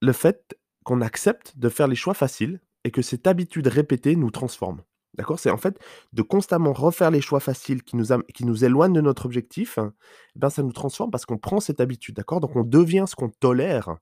le 0.00 0.12
fait 0.12 0.58
qu'on 0.84 1.00
accepte 1.00 1.56
de 1.58 1.68
faire 1.68 1.86
les 1.86 1.94
choix 1.94 2.14
faciles 2.14 2.60
et 2.84 2.90
que 2.90 3.02
cette 3.02 3.26
habitude 3.26 3.68
répétée 3.68 4.16
nous 4.16 4.30
transforme. 4.30 4.82
D'accord? 5.14 5.38
C'est 5.38 5.50
en 5.50 5.58
fait 5.58 5.78
de 6.12 6.22
constamment 6.22 6.72
refaire 6.72 7.10
les 7.10 7.20
choix 7.20 7.40
faciles 7.40 7.82
qui 7.82 7.96
nous, 7.96 8.06
qui 8.34 8.46
nous 8.46 8.64
éloignent 8.64 8.94
de 8.94 9.00
notre 9.00 9.26
objectif, 9.26 9.78
eh 9.78 10.38
ben 10.38 10.48
ça 10.48 10.62
nous 10.62 10.72
transforme 10.72 11.10
parce 11.10 11.26
qu'on 11.26 11.38
prend 11.38 11.60
cette 11.60 11.80
habitude, 11.80 12.16
d'accord? 12.16 12.40
Donc 12.40 12.56
on 12.56 12.64
devient 12.64 13.04
ce 13.06 13.14
qu'on 13.14 13.28
tolère, 13.28 13.96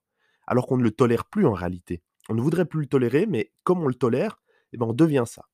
alors 0.46 0.66
qu'on 0.66 0.76
ne 0.76 0.82
le 0.82 0.92
tolère 0.92 1.24
plus 1.24 1.46
en 1.46 1.52
réalité. 1.52 2.02
On 2.28 2.34
ne 2.34 2.40
voudrait 2.40 2.64
plus 2.64 2.80
le 2.80 2.86
tolérer, 2.86 3.26
mais 3.26 3.52
comme 3.64 3.80
on 3.80 3.88
le 3.88 3.94
tolère, 3.94 4.40
eh 4.72 4.76
ben 4.76 4.86
on 4.86 4.92
devient 4.92 5.24
ça. 5.26 5.46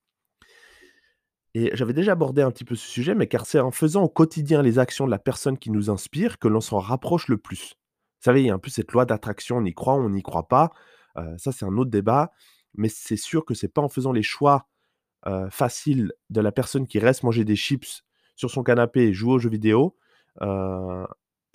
Et 1.55 1.71
j'avais 1.75 1.95
déjà 1.95 2.13
abordé 2.13 2.43
un 2.43 2.51
petit 2.51 2.67
peu 2.67 2.75
ce 2.75 2.87
sujet, 2.87 3.15
mais 3.15 3.27
car 3.27 3.47
c'est 3.47 3.61
en 3.61 3.71
faisant 3.71 4.03
au 4.03 4.11
quotidien 4.11 4.61
les 4.61 4.79
actions 4.79 5.07
de 5.07 5.11
la 5.11 5.19
personne 5.19 5.57
qui 5.57 5.71
nous 5.71 5.89
inspire 5.89 6.39
que 6.39 6.49
l'on 6.49 6.61
s'en 6.61 6.81
rapproche 6.81 7.29
le 7.29 7.39
plus. 7.39 7.77
Vous 8.21 8.25
savez, 8.25 8.43
il 8.43 8.47
y 8.49 8.51
a 8.51 8.55
un 8.55 8.59
peu 8.59 8.69
cette 8.69 8.93
loi 8.93 9.07
d'attraction, 9.07 9.57
on 9.57 9.65
y 9.65 9.73
croit, 9.73 9.95
on 9.95 10.11
n'y 10.11 10.23
croit 10.23 10.49
pas. 10.49 10.73
ça, 11.39 11.53
c'est 11.53 11.65
un 11.65 11.79
autre 11.79 11.91
débat. 11.91 12.31
Mais 12.75 12.91
c'est 12.91 13.17
sûr 13.17 13.47
que 13.47 13.55
c'est 13.55 13.69
pas 13.69 13.81
en 13.81 13.89
faisant 13.89 14.13
les 14.13 14.23
choix 14.23 14.69
facile 15.51 16.13
de 16.31 16.41
la 16.41 16.53
personne 16.53 16.87
qui 16.87 16.99
reste 16.99 17.23
manger 17.23 17.45
des 17.45 17.57
chips 17.57 18.05
sur 18.37 18.51
son 18.51 18.63
canapé 18.63 19.03
et 19.03 19.13
jouer 19.13 19.35
aux 19.35 19.39
jeux 19.39 19.51
vidéo, 19.51 19.97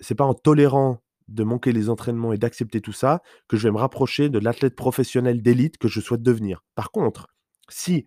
c'est 0.00 0.14
pas 0.14 0.24
en 0.24 0.34
tolérant 0.34 1.02
de 1.28 1.44
manquer 1.44 1.72
les 1.72 1.88
entraînements 1.88 2.32
et 2.32 2.38
d'accepter 2.38 2.80
tout 2.80 2.92
ça 2.92 3.22
que 3.48 3.56
je 3.56 3.62
vais 3.68 3.72
me 3.72 3.78
rapprocher 3.78 4.28
de 4.28 4.38
l'athlète 4.38 4.76
professionnel 4.76 5.40
d'élite 5.40 5.78
que 5.78 5.88
je 5.88 6.00
souhaite 6.00 6.22
devenir. 6.22 6.62
Par 6.74 6.90
contre, 6.90 7.28
si 7.68 8.06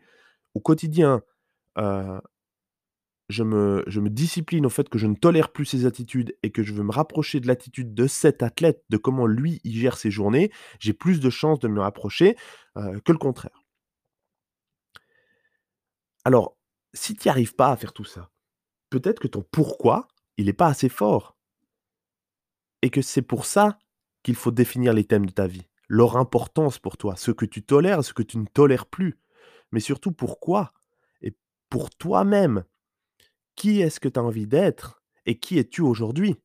au 0.53 0.60
quotidien, 0.60 1.22
je, 1.77 3.43
me, 3.43 3.84
je 3.88 4.00
me 4.00 4.10
discipline 4.10 4.65
au 4.65 4.69
fait 4.69 4.88
que 4.88 5.00
je 5.00 5.07
ne 5.07 5.15
tolère 5.15 5.51
plus 5.51 5.65
ces 5.65 5.86
attitudes 5.86 6.36
et 6.43 6.51
que 6.51 6.62
je 6.62 6.74
veux 6.74 6.84
me 6.84 6.91
rapprocher 6.91 7.39
de 7.39 7.48
l'attitude 7.48 7.95
de 7.95 8.05
cet 8.05 8.43
athlète, 8.43 8.84
de 8.89 8.98
comment 8.98 9.25
lui 9.25 9.62
il 9.63 9.75
gère 9.75 9.98
ses 9.98 10.12
journées, 10.12 10.51
j'ai 10.79 10.93
plus 10.93 11.19
de 11.19 11.29
chances 11.29 11.60
de 11.60 11.67
me 11.67 11.81
rapprocher 11.81 12.36
que 12.75 13.12
le 13.12 13.17
contraire. 13.17 13.64
Alors, 16.25 16.58
si 16.96 17.15
tu 17.15 17.27
n'y 17.27 17.32
arrives 17.32 17.55
pas 17.55 17.70
à 17.70 17.77
faire 17.77 17.94
tout 17.94 18.03
ça, 18.03 18.32
peut-être 18.89 19.20
que 19.20 19.27
ton 19.27 19.44
pourquoi, 19.44 20.08
il 20.38 20.48
n'est 20.48 20.53
pas 20.53 20.67
assez 20.67 20.89
fort. 20.89 21.38
Et 22.82 22.89
que 22.89 23.03
c'est 23.03 23.22
pour 23.22 23.46
ça 23.46 23.77
qu'il 24.24 24.36
faut 24.36 24.51
définir 24.51 24.94
les 24.94 25.05
thèmes 25.05 25.27
de 25.27 25.32
ta 25.32 25.46
vie, 25.46 25.67
leur 25.88 26.17
importance 26.17 26.79
pour 26.79 26.98
toi, 26.98 27.15
ce 27.15 27.29
que 27.29 27.46
tu 27.46 27.63
tolères, 27.63 28.03
ce 28.03 28.13
que 28.13 28.24
tu 28.24 28.39
ne 28.39 28.48
tolères 28.48 28.88
plus, 28.88 29.20
mais 29.72 29.79
surtout 29.79 30.12
pourquoi? 30.12 30.74
Et 31.22 31.36
pour 31.70 31.91
toi-même. 31.91 32.63
Qui 33.55 33.82
est-ce 33.82 34.00
que 34.00 34.10
tu 34.10 34.20
as 34.20 34.24
envie 34.24 34.48
d'être 34.48 35.03
et 35.27 35.39
qui 35.39 35.60
es-tu 35.60 35.82
aujourd'hui? 35.82 36.36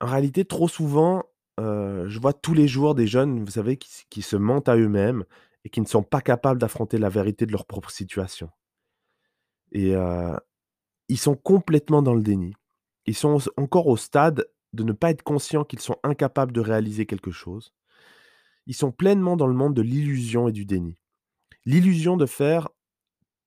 En 0.00 0.06
réalité, 0.06 0.44
trop 0.44 0.68
souvent, 0.68 1.24
euh, 1.58 2.08
je 2.08 2.18
vois 2.20 2.32
tous 2.32 2.54
les 2.54 2.68
jours 2.68 2.94
des 2.94 3.06
jeunes, 3.06 3.44
vous 3.44 3.50
savez, 3.52 3.76
qui, 3.76 4.04
qui 4.08 4.22
se 4.22 4.36
mentent 4.36 4.68
à 4.68 4.76
eux-mêmes 4.76 5.24
et 5.66 5.68
qui 5.68 5.80
ne 5.80 5.86
sont 5.86 6.04
pas 6.04 6.20
capables 6.20 6.60
d'affronter 6.60 6.96
la 6.96 7.08
vérité 7.08 7.44
de 7.44 7.50
leur 7.50 7.66
propre 7.66 7.90
situation. 7.90 8.50
Et 9.72 9.94
ils 11.08 11.18
sont 11.18 11.34
complètement 11.34 12.02
dans 12.02 12.14
le 12.14 12.22
déni. 12.22 12.54
Ils 13.06 13.16
sont 13.16 13.40
encore 13.56 13.88
au 13.88 13.96
stade 13.96 14.46
de 14.74 14.84
ne 14.84 14.92
pas 14.92 15.10
être 15.10 15.24
conscients 15.24 15.64
qu'ils 15.64 15.80
sont 15.80 15.96
incapables 16.04 16.52
de 16.52 16.60
réaliser 16.60 17.04
quelque 17.04 17.32
chose. 17.32 17.74
Ils 18.66 18.76
sont 18.76 18.92
pleinement 18.92 19.36
dans 19.36 19.48
le 19.48 19.54
monde 19.54 19.74
de 19.74 19.82
l'illusion 19.82 20.46
et 20.46 20.52
du 20.52 20.66
déni. 20.66 20.98
L'illusion 21.64 22.16
de 22.16 22.26
faire 22.26 22.68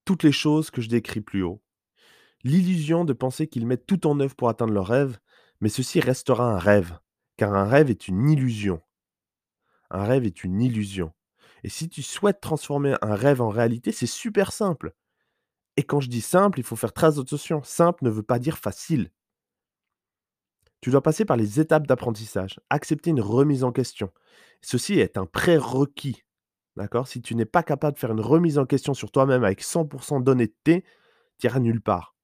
toutes 0.03 0.23
les 0.23 0.33
choses 0.33 0.71
que 0.71 0.81
je 0.81 0.89
décris 0.89 1.21
plus 1.21 1.41
haut. 1.41 1.63
L'illusion 2.43 3.05
de 3.05 3.13
penser 3.13 3.47
qu'ils 3.47 3.65
mettent 3.65 3.85
tout 3.85 4.07
en 4.07 4.19
œuvre 4.19 4.35
pour 4.35 4.49
atteindre 4.49 4.73
leur 4.73 4.87
rêve, 4.87 5.19
mais 5.61 5.69
ceci 5.69 6.01
restera 6.01 6.53
un 6.53 6.59
rêve, 6.59 6.99
car 7.37 7.53
un 7.55 7.63
rêve 7.63 7.89
est 7.89 8.09
une 8.09 8.29
illusion. 8.29 8.81
Un 9.89 10.03
rêve 10.03 10.25
est 10.25 10.43
une 10.43 10.61
illusion. 10.61 11.13
Et 11.63 11.69
si 11.69 11.89
tu 11.89 12.01
souhaites 12.01 12.41
transformer 12.41 12.95
un 13.01 13.15
rêve 13.15 13.41
en 13.41 13.49
réalité, 13.49 13.91
c'est 13.91 14.05
super 14.05 14.51
simple. 14.51 14.93
Et 15.77 15.83
quand 15.83 15.99
je 15.99 16.09
dis 16.09 16.21
simple, 16.21 16.59
il 16.59 16.63
faut 16.63 16.75
faire 16.75 16.93
très 16.93 17.19
attention. 17.19 17.61
Simple 17.63 18.05
ne 18.05 18.09
veut 18.09 18.23
pas 18.23 18.39
dire 18.39 18.57
facile. 18.57 19.11
Tu 20.81 20.91
dois 20.91 21.01
passer 21.01 21.25
par 21.25 21.37
les 21.37 21.59
étapes 21.59 21.87
d'apprentissage, 21.87 22.59
accepter 22.69 23.09
une 23.09 23.21
remise 23.21 23.63
en 23.63 23.71
question. 23.71 24.11
Ceci 24.61 24.99
est 24.99 25.17
un 25.17 25.25
prérequis. 25.25 26.23
D'accord? 26.77 27.07
Si 27.07 27.21
tu 27.21 27.35
n'es 27.35 27.45
pas 27.45 27.63
capable 27.63 27.95
de 27.95 27.99
faire 27.99 28.11
une 28.11 28.21
remise 28.21 28.57
en 28.57 28.65
question 28.65 28.93
sur 28.93 29.11
toi-même 29.11 29.43
avec 29.43 29.61
100% 29.61 30.23
d'honnêteté, 30.23 30.85
tu 31.37 31.47
n'iras 31.47 31.59
nulle 31.59 31.81
part. 31.81 32.15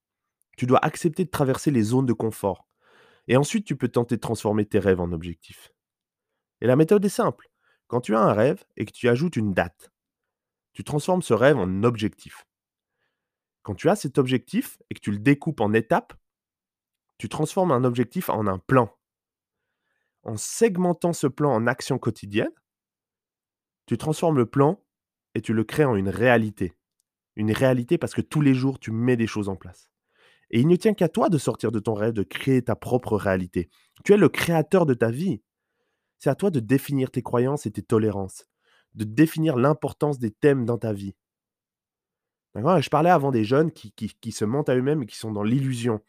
Tu 0.57 0.65
dois 0.65 0.79
accepter 0.79 1.25
de 1.25 1.29
traverser 1.29 1.71
les 1.71 1.83
zones 1.83 2.05
de 2.05 2.13
confort. 2.13 2.67
Et 3.27 3.35
ensuite, 3.35 3.65
tu 3.65 3.75
peux 3.75 3.89
tenter 3.89 4.15
de 4.15 4.21
transformer 4.21 4.65
tes 4.65 4.79
rêves 4.79 5.01
en 5.01 5.11
objectifs. 5.11 5.73
Et 6.61 6.67
la 6.67 6.75
méthode 6.75 7.03
est 7.03 7.09
simple. 7.09 7.49
Quand 7.87 8.01
tu 8.01 8.15
as 8.15 8.19
un 8.19 8.33
rêve 8.33 8.63
et 8.77 8.85
que 8.85 8.91
tu 8.91 9.09
ajoutes 9.09 9.35
une 9.35 9.53
date, 9.53 9.91
tu 10.73 10.83
transformes 10.83 11.21
ce 11.21 11.33
rêve 11.33 11.57
en 11.57 11.83
objectif. 11.83 12.45
Quand 13.63 13.75
tu 13.75 13.89
as 13.89 13.95
cet 13.95 14.17
objectif 14.17 14.77
et 14.89 14.93
que 14.93 14.99
tu 14.99 15.11
le 15.11 15.19
découpes 15.19 15.61
en 15.61 15.73
étapes, 15.73 16.13
tu 17.17 17.29
transformes 17.29 17.71
un 17.71 17.83
objectif 17.83 18.29
en 18.29 18.47
un 18.47 18.59
plan. 18.59 18.95
En 20.23 20.37
segmentant 20.37 21.13
ce 21.13 21.27
plan 21.27 21.53
en 21.53 21.67
actions 21.67 21.97
quotidiennes, 21.97 22.53
tu 23.85 23.97
transformes 23.97 24.37
le 24.37 24.45
plan 24.45 24.83
et 25.35 25.41
tu 25.41 25.53
le 25.53 25.63
crées 25.63 25.85
en 25.85 25.95
une 25.95 26.09
réalité. 26.09 26.73
Une 27.35 27.51
réalité 27.51 27.97
parce 27.97 28.13
que 28.13 28.21
tous 28.21 28.41
les 28.41 28.53
jours, 28.53 28.79
tu 28.79 28.91
mets 28.91 29.17
des 29.17 29.27
choses 29.27 29.49
en 29.49 29.55
place. 29.55 29.89
Et 30.51 30.59
il 30.59 30.67
ne 30.67 30.75
tient 30.75 30.93
qu'à 30.93 31.09
toi 31.09 31.29
de 31.29 31.37
sortir 31.37 31.71
de 31.71 31.79
ton 31.79 31.93
rêve, 31.93 32.13
de 32.13 32.23
créer 32.23 32.61
ta 32.61 32.75
propre 32.75 33.17
réalité. 33.17 33.69
Tu 34.03 34.13
es 34.13 34.17
le 34.17 34.29
créateur 34.29 34.85
de 34.85 34.93
ta 34.93 35.11
vie. 35.11 35.41
C'est 36.25 36.31
à 36.31 36.35
toi 36.35 36.49
de 36.49 36.59
définir 36.59 37.11
tes 37.11 37.21
croyances 37.21 37.67
et 37.67 37.71
tes 37.71 37.83
tolérances, 37.83 38.47
de 38.95 39.03
définir 39.03 39.57
l'importance 39.57 40.17
des 40.17 40.31
thèmes 40.31 40.65
dans 40.65 40.79
ta 40.79 40.91
vie. 40.91 41.13
Je 42.55 42.89
parlais 42.89 43.11
avant 43.11 43.29
des 43.29 43.43
jeunes 43.43 43.71
qui, 43.71 43.91
qui 43.93 44.31
se 44.31 44.43
mentent 44.43 44.69
à 44.69 44.75
eux-mêmes 44.75 45.03
et 45.03 45.05
qui 45.05 45.17
sont 45.17 45.31
dans 45.31 45.43
l'illusion. 45.43 46.01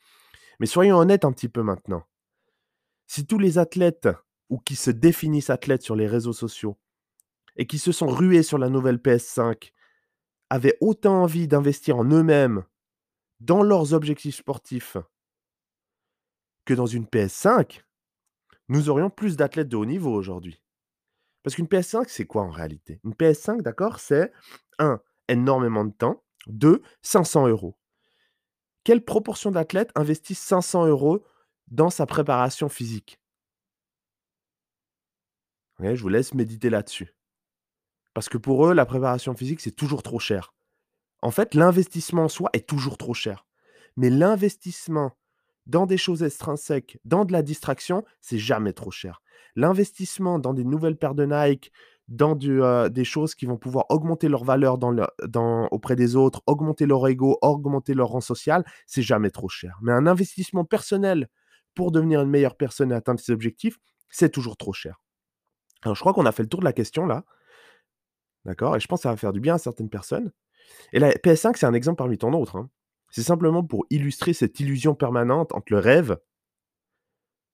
Mais 0.58 0.64
soyons 0.64 0.96
honnêtes 0.96 1.26
un 1.26 1.32
petit 1.32 1.50
peu 1.50 1.62
maintenant. 1.62 2.02
Si 3.06 3.26
tous 3.26 3.38
les 3.38 3.58
athlètes 3.58 4.08
ou 4.49 4.56
qui 4.56 4.75
se 4.75 4.90
définissent 4.90 5.50
athlètes 5.50 5.82
sur 5.82 5.96
les 5.96 6.06
réseaux 6.06 6.32
sociaux 6.32 6.78
et 7.56 7.66
qui 7.66 7.78
se 7.78 7.92
sont 7.92 8.08
rués 8.08 8.42
sur 8.42 8.56
la 8.56 8.70
nouvelle 8.70 8.96
PS5 8.96 9.70
avaient 10.49 10.78
autant 10.80 11.25
envie 11.25 11.46
d'investir 11.46 11.99
en 11.99 12.06
eux-mêmes, 12.06 12.64
dans 13.40 13.62
leurs 13.62 13.92
objectifs 13.92 14.37
sportifs, 14.37 14.96
que 16.64 16.73
dans 16.73 16.87
une 16.87 17.04
PS5, 17.04 17.82
nous 18.68 18.88
aurions 18.88 19.11
plus 19.11 19.37
d'athlètes 19.37 19.68
de 19.68 19.76
haut 19.76 19.87
niveau 19.87 20.12
aujourd'hui. 20.12 20.62
Parce 21.42 21.54
qu'une 21.54 21.66
PS5, 21.66 22.06
c'est 22.08 22.26
quoi 22.26 22.42
en 22.42 22.50
réalité? 22.50 23.00
Une 23.04 23.14
PS5, 23.14 23.62
d'accord, 23.62 24.00
c'est 24.00 24.32
1. 24.78 25.00
énormément 25.28 25.85
de 25.85 25.92
temps, 25.92 26.25
2. 26.46 26.82
500 27.02 27.49
euros. 27.49 27.78
Quelle 28.85 29.04
proportion 29.04 29.50
d'athlètes 29.50 29.90
investissent 29.94 30.40
500 30.40 30.87
euros 30.87 31.25
dans 31.68 31.90
sa 31.90 32.06
préparation 32.06 32.68
physique? 32.68 33.20
Je 35.80 36.00
vous 36.00 36.08
laisse 36.08 36.35
méditer 36.35 36.70
là-dessus. 36.70 37.14
Parce 38.14 38.28
que 38.28 38.38
pour 38.38 38.66
eux, 38.66 38.73
la 38.73 38.87
préparation 38.87 39.35
physique, 39.35 39.61
c'est 39.61 39.73
toujours 39.76 40.02
trop 40.02 40.18
cher. 40.18 40.54
En 41.20 41.30
fait, 41.30 41.54
l'investissement 41.54 42.25
en 42.25 42.28
soi 42.28 42.50
est 42.52 42.68
toujours 42.68 42.96
trop 42.96 43.14
cher. 43.14 43.46
Mais 43.96 44.11
l'investissement 44.11 45.16
dans 45.66 45.87
des 45.87 45.96
choses 45.96 46.23
extrinsèques, 46.23 46.99
dans 47.04 47.25
de 47.25 47.32
la 47.32 47.42
distraction, 47.42 48.04
c'est 48.20 48.38
jamais 48.38 48.73
trop 48.73 48.90
cher. 48.90 49.23
L'investissement 49.56 50.38
dans 50.38 50.54
des 50.54 50.64
nouvelles 50.64 50.96
paires 50.96 51.14
de 51.14 51.25
Nike, 51.25 51.73
dans 52.08 52.37
des 52.37 53.04
choses 53.04 53.35
qui 53.35 53.46
vont 53.46 53.56
pouvoir 53.56 53.87
augmenter 53.88 54.28
leur 54.28 54.44
valeur 54.44 54.78
auprès 55.73 55.96
des 55.96 56.14
autres, 56.14 56.42
augmenter 56.46 56.87
leur 56.87 57.06
ego, 57.08 57.38
augmenter 57.42 57.94
leur 57.94 58.08
rang 58.08 58.20
social, 58.20 58.64
c'est 58.87 59.02
jamais 59.02 59.30
trop 59.30 59.49
cher. 59.49 59.78
Mais 59.82 59.92
un 59.92 60.06
investissement 60.06 60.64
personnel 60.64 61.28
pour 61.75 61.90
devenir 61.90 62.23
une 62.23 62.30
meilleure 62.30 62.56
personne 62.56 62.92
et 62.92 62.94
atteindre 62.94 63.20
ses 63.20 63.32
objectifs, 63.32 63.78
c'est 64.08 64.30
toujours 64.30 64.56
trop 64.56 64.73
cher. 64.73 65.00
Alors 65.82 65.96
je 65.96 66.00
crois 66.00 66.14
qu'on 66.14 66.26
a 66.26 66.32
fait 66.32 66.42
le 66.42 66.49
tour 66.49 66.61
de 66.61 66.64
la 66.64 66.73
question 66.73 67.06
là. 67.06 67.25
D'accord? 68.44 68.76
Et 68.76 68.80
je 68.80 68.87
pense 68.87 69.00
que 69.00 69.02
ça 69.04 69.11
va 69.11 69.16
faire 69.16 69.32
du 69.32 69.40
bien 69.40 69.56
à 69.56 69.58
certaines 69.58 69.90
personnes. 69.90 70.30
Et 70.92 71.00
la 71.00 71.11
PS5, 71.11 71.56
c'est 71.56 71.66
un 71.66 71.75
exemple 71.75 71.99
parmi 71.99 72.16
tant 72.18 72.30
d'autres. 72.30 72.56
Hein. 72.56 72.70
C'est 73.16 73.23
simplement 73.23 73.64
pour 73.64 73.87
illustrer 73.88 74.35
cette 74.35 74.61
illusion 74.61 74.94
permanente 74.94 75.54
entre 75.54 75.73
le 75.73 75.78
rêve, 75.78 76.18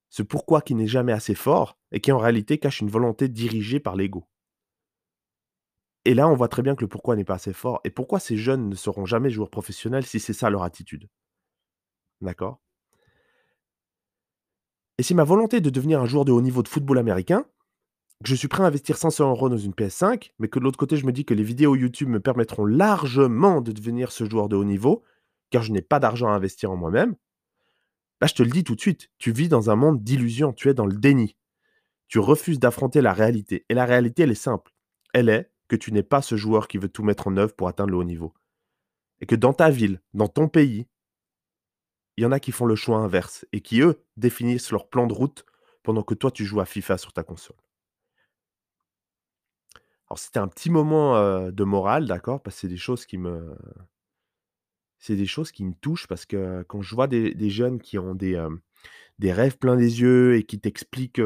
ce 0.09 0.21
pourquoi 0.21 0.59
qui 0.59 0.75
n'est 0.75 0.87
jamais 0.87 1.13
assez 1.13 1.35
fort, 1.35 1.77
et 1.93 2.01
qui 2.01 2.11
en 2.11 2.17
réalité 2.17 2.57
cache 2.57 2.81
une 2.81 2.89
volonté 2.89 3.29
dirigée 3.29 3.79
par 3.79 3.95
l'ego. 3.95 4.27
Et 6.03 6.15
là, 6.15 6.27
on 6.27 6.35
voit 6.35 6.49
très 6.49 6.63
bien 6.63 6.75
que 6.75 6.81
le 6.81 6.89
pourquoi 6.89 7.15
n'est 7.15 7.23
pas 7.23 7.35
assez 7.35 7.53
fort. 7.53 7.79
Et 7.85 7.91
pourquoi 7.91 8.19
ces 8.19 8.35
jeunes 8.35 8.67
ne 8.67 8.75
seront 8.75 9.05
jamais 9.05 9.29
joueurs 9.29 9.49
professionnels 9.49 10.05
si 10.05 10.19
c'est 10.19 10.33
ça 10.33 10.49
leur 10.49 10.63
attitude 10.63 11.07
D'accord? 12.19 12.59
Et 14.97 15.03
si 15.03 15.15
ma 15.15 15.23
volonté 15.23 15.61
de 15.61 15.69
devenir 15.69 16.01
un 16.01 16.05
joueur 16.05 16.25
de 16.25 16.33
haut 16.33 16.41
niveau 16.41 16.61
de 16.61 16.67
football 16.67 16.97
américain, 16.97 17.45
que 18.21 18.27
je 18.27 18.35
suis 18.35 18.49
prêt 18.49 18.63
à 18.63 18.67
investir 18.67 18.97
500 18.97 19.29
euros 19.29 19.47
dans 19.47 19.57
une 19.57 19.71
PS5, 19.71 20.31
mais 20.39 20.49
que 20.49 20.59
de 20.59 20.65
l'autre 20.65 20.77
côté, 20.77 20.97
je 20.97 21.05
me 21.05 21.13
dis 21.13 21.23
que 21.23 21.33
les 21.33 21.41
vidéos 21.41 21.77
YouTube 21.77 22.09
me 22.09 22.19
permettront 22.19 22.65
largement 22.65 23.61
de 23.61 23.71
devenir 23.71 24.11
ce 24.11 24.25
joueur 24.25 24.49
de 24.49 24.57
haut 24.57 24.65
niveau, 24.65 25.05
car 25.53 25.61
je 25.61 25.71
n'ai 25.71 25.83
pas 25.83 25.99
d'argent 25.99 26.29
à 26.29 26.31
investir 26.31 26.71
en 26.71 26.75
moi-même, 26.75 27.15
là, 28.21 28.27
je 28.27 28.33
te 28.33 28.41
le 28.41 28.49
dis 28.49 28.63
tout 28.63 28.73
de 28.73 28.81
suite, 28.81 29.11
tu 29.19 29.31
vis 29.31 29.49
dans 29.49 29.69
un 29.69 29.75
monde 29.75 30.03
d'illusions, 30.03 30.51
tu 30.51 30.67
es 30.67 30.73
dans 30.73 30.87
le 30.87 30.97
déni. 30.97 31.37
Tu 32.07 32.17
refuses 32.17 32.57
d'affronter 32.57 33.01
la 33.01 33.13
réalité. 33.13 33.63
Et 33.69 33.75
la 33.75 33.85
réalité, 33.85 34.23
elle 34.23 34.31
est 34.31 34.35
simple. 34.35 34.73
Elle 35.13 35.29
est 35.29 35.51
que 35.67 35.75
tu 35.75 35.91
n'es 35.91 36.01
pas 36.01 36.23
ce 36.23 36.37
joueur 36.37 36.67
qui 36.67 36.79
veut 36.79 36.89
tout 36.89 37.03
mettre 37.03 37.27
en 37.27 37.37
œuvre 37.37 37.55
pour 37.55 37.67
atteindre 37.67 37.91
le 37.91 37.97
haut 37.97 38.03
niveau. 38.03 38.33
Et 39.19 39.27
que 39.27 39.35
dans 39.35 39.53
ta 39.53 39.69
ville, 39.69 40.01
dans 40.15 40.27
ton 40.27 40.49
pays, 40.49 40.87
il 42.17 42.23
y 42.23 42.25
en 42.25 42.31
a 42.31 42.39
qui 42.39 42.51
font 42.51 42.65
le 42.65 42.75
choix 42.75 42.97
inverse 42.97 43.45
et 43.51 43.61
qui, 43.61 43.81
eux, 43.81 44.03
définissent 44.17 44.71
leur 44.71 44.89
plan 44.89 45.05
de 45.05 45.13
route 45.13 45.45
pendant 45.83 46.01
que 46.01 46.15
toi, 46.15 46.31
tu 46.31 46.45
joues 46.45 46.61
à 46.61 46.65
FIFA 46.65 46.97
sur 46.97 47.13
ta 47.13 47.21
console. 47.21 47.57
Alors, 50.09 50.17
c'était 50.17 50.39
un 50.39 50.47
petit 50.47 50.71
moment 50.71 51.51
de 51.51 51.63
morale, 51.63 52.07
d'accord 52.07 52.41
Parce 52.41 52.55
que 52.55 52.61
c'est 52.61 52.67
des 52.67 52.77
choses 52.77 53.05
qui 53.05 53.19
me. 53.19 53.55
C'est 55.05 55.17
des 55.17 55.25
choses 55.25 55.51
qui 55.51 55.65
me 55.65 55.73
touchent 55.73 56.07
parce 56.07 56.25
que 56.25 56.63
quand 56.69 56.81
je 56.81 56.95
vois 56.95 57.07
des, 57.07 57.49
jeunes 57.49 57.81
qui 57.81 57.97
ont 57.97 58.15
des, 58.15 58.41
des 59.19 59.33
rêves 59.33 59.57
plein 59.57 59.75
des 59.75 59.99
yeux 59.99 60.37
et 60.37 60.43
qui 60.43 60.61
t'expliquent 60.61 61.21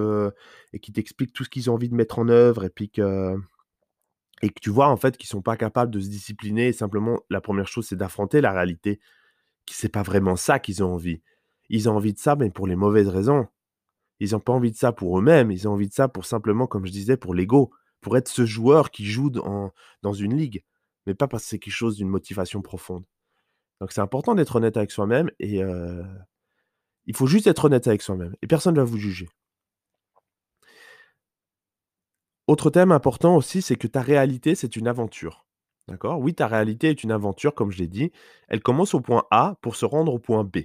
et 0.74 0.80
qui 0.80 0.92
t'expliquent 0.92 1.32
tout 1.32 1.44
ce 1.44 1.50
qu'ils 1.50 1.70
ont 1.70 1.76
envie 1.76 1.88
de 1.88 1.94
mettre 1.94 2.18
en 2.18 2.28
œuvre 2.28 2.64
et 2.64 2.72
puis 2.72 2.90
que 2.90 3.38
et 4.42 4.50
que 4.50 4.60
tu 4.60 4.72
vois 4.72 4.88
en 4.88 4.98
fait 4.98 5.16
qu'ils 5.16 5.30
sont 5.30 5.44
pas 5.44 5.58
capables 5.58 5.92
de 5.92 6.00
se 6.00 6.10
discipliner. 6.10 6.74
simplement, 6.74 7.22
la 7.30 7.40
première 7.40 7.68
chose, 7.68 7.86
c'est 7.86 7.96
d'affronter 7.96 8.42
la 8.42 8.52
réalité. 8.52 8.98
Que 9.68 9.74
c'est 9.76 9.90
pas 9.90 10.02
vraiment 10.02 10.36
ça 10.36 10.58
qu'ils 10.58 10.84
ont 10.84 10.94
envie. 10.94 11.22
Ils 11.70 11.88
ont 11.88 11.96
envie 11.96 12.14
de 12.14 12.20
ça, 12.20 12.36
mais 12.36 12.50
pour 12.50 12.66
les 12.66 12.76
mauvaises 12.76 13.10
raisons. 13.10 13.46
Ils 14.20 14.32
n'ont 14.32 14.40
pas 14.40 14.54
envie 14.54 14.72
de 14.72 14.78
ça 14.78 14.92
pour 14.92 15.20
eux-mêmes. 15.20 15.52
Ils 15.52 15.68
ont 15.68 15.74
envie 15.74 15.88
de 15.88 15.94
ça 15.94 16.08
pour 16.08 16.26
simplement, 16.26 16.66
comme 16.66 16.88
je 16.88 16.92
disais, 16.92 17.16
pour 17.16 17.36
l'ego, 17.36 17.72
pour 18.02 18.18
être 18.18 18.28
ce 18.28 18.44
joueur 18.44 18.90
qui 18.90 19.06
joue 19.06 19.30
dans, 19.30 19.72
dans 20.02 20.14
une 20.14 20.36
ligue, 20.36 20.64
mais 21.06 21.14
pas 21.14 21.28
parce 21.28 21.44
que 21.44 21.50
c'est 21.50 21.60
quelque 21.60 21.74
chose 21.74 21.98
d'une 21.98 22.10
motivation 22.10 22.64
profonde. 22.64 23.06
Donc 23.80 23.92
c'est 23.92 24.02
important 24.02 24.36
d'être 24.36 24.56
honnête 24.56 24.78
avec 24.78 24.92
soi-même 24.92 25.30
et 25.40 25.62
il 27.06 27.16
faut 27.16 27.28
juste 27.28 27.48
être 27.48 27.66
honnête 27.66 27.88
avec 27.88 28.02
soi-même 28.02 28.36
et 28.42 28.48
personne 28.48 28.76
ne 28.76 28.80
va 28.80 28.86
vous 28.86 28.98
juger. 28.98 29.30
Autre 32.48 32.70
thème 32.70 32.92
important 32.92 33.36
aussi, 33.36 33.62
c'est 33.62 33.76
que 33.76 33.88
ta 33.88 34.02
réalité, 34.02 34.56
c'est 34.56 34.78
une 34.78 34.88
aventure. 34.88 35.46
D'accord? 35.90 36.20
Oui, 36.20 36.34
ta 36.34 36.48
réalité 36.48 36.90
est 36.90 37.04
une 37.04 37.12
aventure, 37.12 37.54
comme 37.54 37.72
je 37.72 37.78
l'ai 37.78 37.88
dit. 37.88 38.12
Elle 38.48 38.62
commence 38.62 38.94
au 38.94 39.02
point 39.02 39.26
A 39.32 39.58
pour 39.62 39.76
se 39.76 39.86
rendre 39.86 40.14
au 40.14 40.20
point 40.20 40.44
B. 40.44 40.60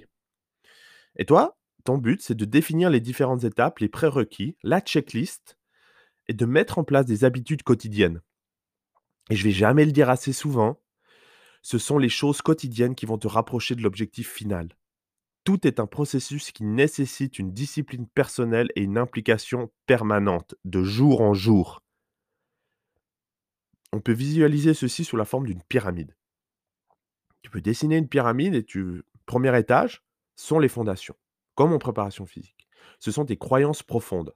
Et 1.17 1.25
toi, 1.25 1.57
ton 1.83 1.97
but, 1.97 2.21
c'est 2.21 2.35
de 2.35 2.45
définir 2.45 2.89
les 2.89 3.01
différentes 3.01 3.43
étapes, 3.43 3.79
les 3.79 3.89
prérequis, 3.89 4.57
la 4.63 4.79
checklist 4.79 5.57
et 6.27 6.33
de 6.33 6.45
mettre 6.45 6.77
en 6.77 6.83
place 6.85 7.05
des 7.05 7.25
habitudes 7.25 7.63
quotidiennes. 7.63 8.21
Et 9.29 9.35
je 9.35 9.43
vais 9.43 9.51
jamais 9.51 9.85
le 9.85 9.91
dire 9.91 10.09
assez 10.09 10.33
souvent, 10.33 10.81
ce 11.63 11.77
sont 11.77 11.97
les 11.97 12.09
choses 12.09 12.41
quotidiennes 12.41 12.93
qui 12.93 13.05
vont 13.05 13.17
te 13.17 13.27
rapprocher 13.27 13.73
de 13.73 13.81
l'objectif 13.81 14.29
final. 14.29 14.69
Tout 15.45 15.65
est 15.65 15.79
un 15.79 15.87
processus 15.87 16.51
qui 16.51 16.63
nécessite 16.63 17.39
une 17.39 17.51
discipline 17.51 18.07
personnelle 18.07 18.69
et 18.75 18.81
une 18.81 18.97
implication 18.97 19.71
permanente, 19.85 20.55
de 20.65 20.83
jour 20.83 21.21
en 21.21 21.33
jour. 21.33 21.81
On 23.93 24.01
peut 24.01 24.13
visualiser 24.13 24.73
ceci 24.73 25.05
sous 25.05 25.17
la 25.17 25.25
forme 25.25 25.47
d'une 25.47 25.63
pyramide. 25.63 26.15
Tu 27.41 27.49
peux 27.49 27.61
dessiner 27.61 27.97
une 27.97 28.07
pyramide 28.07 28.55
et 28.55 28.63
tu 28.63 29.03
premier 29.25 29.57
étage 29.57 30.03
sont 30.35 30.59
les 30.59 30.69
fondations, 30.69 31.15
comme 31.55 31.73
en 31.73 31.79
préparation 31.79 32.25
physique. 32.25 32.67
Ce 32.99 33.11
sont 33.11 33.25
tes 33.25 33.37
croyances 33.37 33.83
profondes, 33.83 34.33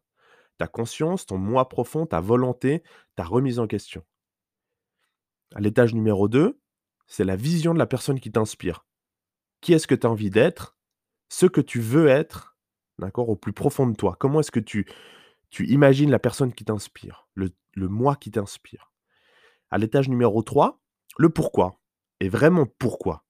ta 0.57 0.67
conscience, 0.67 1.25
ton 1.25 1.37
moi 1.37 1.67
profond, 1.67 2.05
ta 2.05 2.21
volonté, 2.21 2.83
ta 3.15 3.23
remise 3.23 3.59
en 3.59 3.67
question. 3.67 4.03
À 5.55 5.61
l'étage 5.61 5.93
numéro 5.93 6.27
2, 6.27 6.59
c'est 7.07 7.23
la 7.23 7.35
vision 7.35 7.73
de 7.73 7.79
la 7.79 7.87
personne 7.87 8.19
qui 8.19 8.31
t'inspire. 8.31 8.85
Qui 9.61 9.73
est-ce 9.73 9.87
que 9.87 9.95
tu 9.95 10.05
as 10.05 10.09
envie 10.09 10.29
d'être? 10.29 10.77
Ce 11.29 11.45
que 11.45 11.61
tu 11.61 11.79
veux 11.79 12.07
être, 12.07 12.57
d'accord, 12.99 13.29
au 13.29 13.35
plus 13.35 13.53
profond 13.53 13.87
de 13.87 13.95
toi. 13.95 14.15
Comment 14.19 14.41
est-ce 14.41 14.51
que 14.51 14.59
tu, 14.59 14.87
tu 15.49 15.65
imagines 15.67 16.11
la 16.11 16.19
personne 16.19 16.53
qui 16.53 16.65
t'inspire, 16.65 17.27
le, 17.33 17.51
moi 17.75 18.15
qui 18.15 18.31
t'inspire? 18.31 18.91
À 19.69 19.77
l'étage 19.77 20.09
numéro 20.09 20.41
3, 20.43 20.81
le 21.17 21.29
pourquoi. 21.29 21.81
Et 22.19 22.29
vraiment 22.29 22.65
pourquoi? 22.79 23.25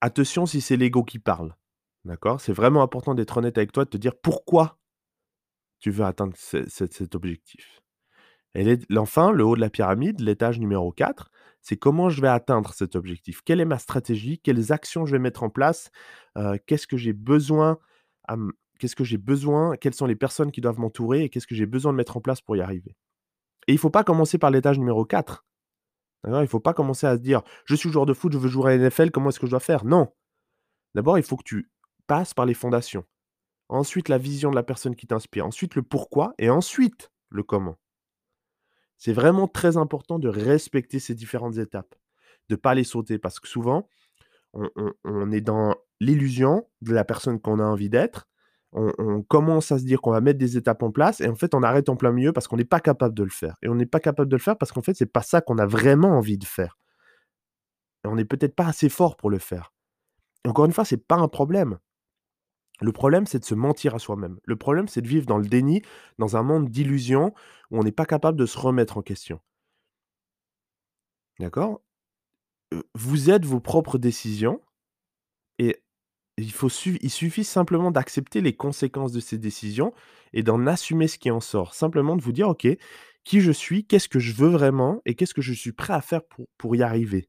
Attention 0.00 0.46
si 0.46 0.60
c'est 0.60 0.76
l'ego 0.76 1.04
qui 1.04 1.18
parle. 1.18 1.56
D'accord? 2.04 2.40
C'est 2.40 2.52
vraiment 2.52 2.82
important 2.82 3.14
d'être 3.14 3.36
honnête 3.36 3.58
avec 3.58 3.72
toi, 3.72 3.84
de 3.84 3.90
te 3.90 3.96
dire 3.96 4.14
pourquoi 4.14 4.78
tu 5.80 5.90
veux 5.90 6.04
atteindre 6.04 6.36
cet 6.36 7.14
objectif. 7.14 7.82
Et 8.56 8.78
enfin, 8.96 9.32
le 9.32 9.44
haut 9.44 9.54
de 9.54 9.60
la 9.60 9.68
pyramide, 9.68 10.20
l'étage 10.20 10.58
numéro 10.58 10.90
4, 10.90 11.30
c'est 11.60 11.76
comment 11.76 12.08
je 12.08 12.22
vais 12.22 12.28
atteindre 12.28 12.72
cet 12.72 12.96
objectif? 12.96 13.42
Quelle 13.44 13.60
est 13.60 13.66
ma 13.66 13.78
stratégie? 13.78 14.38
Quelles 14.38 14.72
actions 14.72 15.04
je 15.04 15.12
vais 15.12 15.18
mettre 15.18 15.42
en 15.42 15.50
place? 15.50 15.90
Euh, 16.38 16.56
Qu'est-ce 16.66 16.86
que 16.86 16.96
j'ai 16.96 17.12
besoin 17.12 17.78
Qu'est-ce 18.78 18.96
que 18.96 19.04
j'ai 19.04 19.18
besoin? 19.18 19.76
Quelles 19.76 19.94
sont 19.94 20.06
les 20.06 20.16
personnes 20.16 20.50
qui 20.50 20.60
doivent 20.60 20.80
m'entourer? 20.80 21.24
Et 21.24 21.28
qu'est-ce 21.28 21.46
que 21.46 21.54
j'ai 21.54 21.66
besoin 21.66 21.92
de 21.92 21.96
mettre 21.96 22.16
en 22.16 22.20
place 22.20 22.40
pour 22.40 22.56
y 22.56 22.60
arriver? 22.60 22.96
Et 23.68 23.72
il 23.72 23.76
ne 23.76 23.80
faut 23.80 23.90
pas 23.90 24.04
commencer 24.04 24.38
par 24.38 24.50
l'étage 24.50 24.78
numéro 24.78 25.04
4. 25.04 25.44
Il 26.26 26.32
ne 26.32 26.46
faut 26.46 26.60
pas 26.60 26.74
commencer 26.74 27.06
à 27.06 27.16
se 27.16 27.22
dire 27.22 27.42
je 27.64 27.74
suis 27.74 27.90
joueur 27.90 28.06
de 28.06 28.14
foot, 28.14 28.32
je 28.32 28.38
veux 28.38 28.48
jouer 28.48 28.72
à 28.72 28.76
NFL, 28.76 29.10
comment 29.10 29.28
est-ce 29.30 29.38
que 29.38 29.46
je 29.46 29.52
dois 29.52 29.60
faire 29.60 29.84
Non. 29.84 30.12
D'abord, 30.94 31.18
il 31.18 31.24
faut 31.24 31.36
que 31.36 31.44
tu 31.44 31.70
passes 32.06 32.34
par 32.34 32.46
les 32.46 32.54
fondations. 32.54 33.04
Ensuite, 33.68 34.08
la 34.08 34.18
vision 34.18 34.50
de 34.50 34.56
la 34.56 34.62
personne 34.62 34.96
qui 34.96 35.06
t'inspire. 35.06 35.46
Ensuite, 35.46 35.74
le 35.74 35.82
pourquoi. 35.82 36.34
Et 36.38 36.50
ensuite, 36.50 37.12
le 37.30 37.42
comment. 37.42 37.76
C'est 38.98 39.12
vraiment 39.12 39.48
très 39.48 39.76
important 39.76 40.18
de 40.18 40.28
respecter 40.28 40.98
ces 40.98 41.14
différentes 41.14 41.58
étapes, 41.58 41.94
de 42.48 42.54
ne 42.54 42.60
pas 42.60 42.74
les 42.74 42.84
sauter, 42.84 43.18
parce 43.18 43.40
que 43.40 43.48
souvent, 43.48 43.88
on, 44.54 45.30
est 45.32 45.40
dans 45.42 45.74
l'illusion 46.00 46.66
de 46.80 46.94
la 46.94 47.04
personne 47.04 47.40
qu'on 47.40 47.58
a 47.58 47.64
envie 47.64 47.90
d'être, 47.90 48.26
on, 48.72 49.22
commence 49.22 49.72
à 49.72 49.78
se 49.78 49.84
dire 49.84 50.00
qu'on 50.00 50.10
va 50.10 50.20
mettre 50.20 50.38
des 50.38 50.56
étapes 50.56 50.82
en 50.82 50.90
place, 50.90 51.20
et 51.20 51.28
en 51.28 51.34
fait, 51.34 51.54
on 51.54 51.62
arrête 51.62 51.88
en 51.88 51.96
plein 51.96 52.12
milieu 52.12 52.32
parce 52.32 52.46
qu'on 52.48 52.56
n'est 52.56 52.64
pas 52.64 52.80
capable 52.80 53.14
de 53.14 53.22
le 53.22 53.30
faire. 53.30 53.56
Et 53.62 53.68
on 53.68 53.74
n'est 53.74 53.86
pas 53.86 54.00
capable 54.00 54.28
de 54.28 54.36
le 54.36 54.42
faire 54.42 54.58
parce 54.58 54.72
qu'en 54.72 54.82
fait, 54.82 54.94
c'est 54.94 55.06
pas 55.06 55.22
ça 55.22 55.40
qu'on 55.40 55.58
a 55.58 55.66
vraiment 55.66 56.10
envie 56.10 56.36
de 56.36 56.44
faire. 56.44 56.78
Et 58.04 58.08
on 58.08 58.16
n'est 58.16 58.24
peut-être 58.24 58.54
pas 58.54 58.66
assez 58.66 58.88
fort 58.88 59.16
pour 59.16 59.30
le 59.30 59.38
faire. 59.38 59.72
Encore 60.46 60.66
une 60.66 60.72
fois, 60.72 60.84
c'est 60.84 60.98
pas 60.98 61.16
un 61.16 61.28
problème. 61.28 61.78
Le 62.80 62.92
problème, 62.92 63.26
c'est 63.26 63.38
de 63.38 63.44
se 63.44 63.54
mentir 63.54 63.94
à 63.94 63.98
soi-même. 63.98 64.38
Le 64.44 64.56
problème, 64.56 64.88
c'est 64.88 65.00
de 65.00 65.08
vivre 65.08 65.26
dans 65.26 65.38
le 65.38 65.46
déni, 65.46 65.82
dans 66.18 66.36
un 66.36 66.42
monde 66.42 66.68
d'illusions 66.68 67.32
où 67.70 67.78
on 67.78 67.82
n'est 67.82 67.92
pas 67.92 68.06
capable 68.06 68.38
de 68.38 68.46
se 68.46 68.58
remettre 68.58 68.98
en 68.98 69.02
question. 69.02 69.40
D'accord? 71.38 71.82
Vous 72.94 73.30
êtes 73.30 73.44
vos 73.44 73.60
propres 73.60 73.98
décisions 73.98 74.60
et 75.58 75.82
il, 76.38 77.10
suffit 77.10 77.44
simplement 77.44 77.90
d'accepter 77.90 78.40
les 78.42 78.54
conséquences 78.54 79.12
de 79.12 79.20
ces 79.20 79.38
décisions 79.38 79.94
et 80.34 80.42
d'en 80.42 80.66
assumer 80.66 81.08
ce 81.08 81.18
qui 81.18 81.30
en 81.30 81.40
sort. 81.40 81.74
Simplement 81.74 82.16
de 82.16 82.22
vous 82.22 82.32
dire, 82.32 82.48
OK, 82.48 82.66
qui 83.24 83.40
je 83.40 83.52
suis, 83.52 83.86
qu'est-ce 83.86 84.08
que 84.08 84.18
je 84.18 84.34
veux 84.34 84.48
vraiment 84.48 85.00
et 85.06 85.14
qu'est-ce 85.14 85.34
que 85.34 85.42
je 85.42 85.54
suis 85.54 85.72
prêt 85.72 85.94
à 85.94 86.02
faire 86.02 86.20
pour 86.58 86.76
y 86.76 86.82
arriver? 86.82 87.28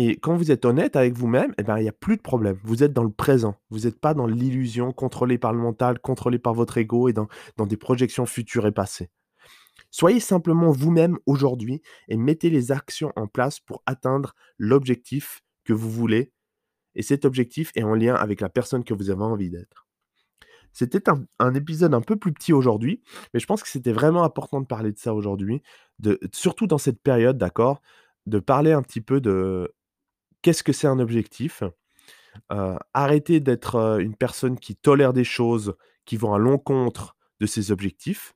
Et 0.00 0.16
quand 0.16 0.36
vous 0.36 0.52
êtes 0.52 0.64
honnête 0.64 0.94
avec 0.94 1.14
vous-même, 1.14 1.52
eh 1.58 1.64
ben, 1.64 1.76
il 1.78 1.82
n'y 1.82 1.88
a 1.88 1.92
plus 1.92 2.16
de 2.16 2.22
problème. 2.22 2.56
Vous 2.62 2.84
êtes 2.84 2.92
dans 2.92 3.02
le 3.02 3.10
présent. 3.10 3.56
Vous 3.68 3.80
n'êtes 3.80 3.98
pas 3.98 4.14
dans 4.14 4.28
l'illusion, 4.28 4.92
contrôlée 4.92 5.38
par 5.38 5.52
le 5.52 5.58
mental, 5.58 5.98
contrôlée 5.98 6.38
par 6.38 6.54
votre 6.54 6.78
ego 6.78 7.08
et 7.08 7.12
dans, 7.12 7.26
dans 7.56 7.66
des 7.66 7.76
projections 7.76 8.24
futures 8.24 8.68
et 8.68 8.70
passées. 8.70 9.10
Soyez 9.90 10.20
simplement 10.20 10.70
vous-même 10.70 11.18
aujourd'hui 11.26 11.82
et 12.06 12.16
mettez 12.16 12.48
les 12.48 12.70
actions 12.70 13.12
en 13.16 13.26
place 13.26 13.58
pour 13.58 13.82
atteindre 13.86 14.36
l'objectif 14.56 15.40
que 15.64 15.72
vous 15.72 15.90
voulez. 15.90 16.32
Et 16.94 17.02
cet 17.02 17.24
objectif 17.24 17.72
est 17.74 17.82
en 17.82 17.96
lien 17.96 18.14
avec 18.14 18.40
la 18.40 18.48
personne 18.48 18.84
que 18.84 18.94
vous 18.94 19.10
avez 19.10 19.24
envie 19.24 19.50
d'être. 19.50 19.88
C'était 20.72 21.10
un, 21.10 21.24
un, 21.40 21.54
épisode 21.54 21.92
un 21.92 22.02
peu 22.02 22.14
plus 22.14 22.32
petit 22.32 22.52
aujourd'hui, 22.52 23.02
mais 23.34 23.40
je 23.40 23.46
pense 23.46 23.64
que 23.64 23.68
c'était 23.68 23.90
vraiment 23.90 24.22
important 24.22 24.60
de 24.60 24.66
parler 24.66 24.92
de 24.92 24.98
ça 24.98 25.12
aujourd'hui, 25.12 25.60
surtout 26.32 26.68
dans 26.68 26.78
cette 26.78 27.02
période, 27.02 27.36
d'accord, 27.36 27.82
de 28.26 28.38
parler 28.38 28.70
un 28.70 28.82
petit 28.82 29.00
peu 29.00 29.20
de, 29.20 29.74
qu'est-ce 30.42 30.62
que 30.62 30.72
c'est 30.72 30.86
un 30.86 30.98
objectif? 30.98 31.62
Arrêter 32.94 33.40
d'être 33.40 33.98
une 34.00 34.14
personne 34.14 34.58
qui 34.58 34.76
tolère 34.76 35.12
des 35.12 35.24
choses 35.24 35.74
qui 36.04 36.16
vont 36.16 36.34
à 36.34 36.38
l'encontre 36.38 37.16
de 37.40 37.46
ses 37.46 37.70
objectifs, 37.72 38.34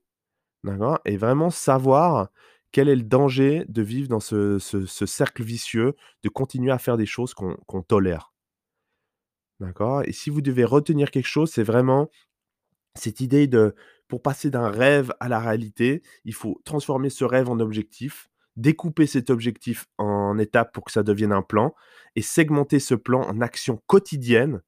d'accord? 0.63 0.99
Et 1.05 1.17
vraiment 1.17 1.49
savoir 1.49 2.29
quel 2.71 2.89
est 2.89 2.95
le 2.95 3.03
danger 3.03 3.65
de 3.69 3.81
vivre 3.81 4.09
dans 4.09 4.19
ce, 4.19 4.57
cercle 5.05 5.43
vicieux, 5.43 5.95
de 6.23 6.29
continuer 6.29 6.71
à 6.71 6.79
faire 6.79 6.97
des 6.97 7.05
choses 7.05 7.33
qu'on 7.33 7.81
tolère. 7.83 8.33
D'accord? 9.59 10.03
Et 10.05 10.11
si 10.11 10.29
vous 10.29 10.41
devez 10.41 10.65
retenir 10.65 11.11
quelque 11.11 11.27
chose, 11.27 11.51
c'est 11.51 11.63
vraiment 11.63 12.09
cette 12.95 13.21
idée 13.21 13.47
de, 13.47 13.75
pour 14.07 14.21
passer 14.21 14.49
d'un 14.49 14.69
rêve 14.69 15.13
à 15.19 15.29
la 15.29 15.39
réalité, 15.39 16.01
il 16.25 16.33
faut 16.33 16.61
transformer 16.65 17.09
ce 17.09 17.23
rêve 17.23 17.49
en 17.49 17.59
objectif 17.59 18.29
découper 18.55 19.07
cet 19.07 19.29
objectif 19.29 19.87
en 19.97 20.37
étapes 20.37 20.73
pour 20.73 20.85
que 20.85 20.91
ça 20.91 21.03
devienne 21.03 21.31
un 21.31 21.41
plan 21.41 21.73
et 22.15 22.21
segmenter 22.21 22.79
ce 22.79 22.95
plan 22.95 23.21
en 23.21 23.41
actions 23.41 23.81
quotidiennes 23.87 24.61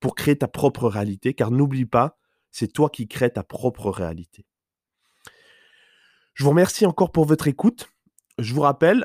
pour 0.00 0.14
créer 0.14 0.36
ta 0.36 0.48
propre 0.48 0.88
réalité, 0.88 1.34
car 1.34 1.50
n'oublie 1.50 1.84
pas, 1.84 2.18
c'est 2.50 2.72
toi 2.72 2.88
qui 2.88 3.06
crées 3.06 3.32
ta 3.32 3.42
propre 3.42 3.90
réalité. 3.90 4.46
Je 6.34 6.44
vous 6.44 6.50
remercie 6.50 6.86
encore 6.86 7.12
pour 7.12 7.26
votre 7.26 7.48
écoute. 7.48 7.90
Je 8.38 8.54
vous 8.54 8.62
rappelle, 8.62 9.04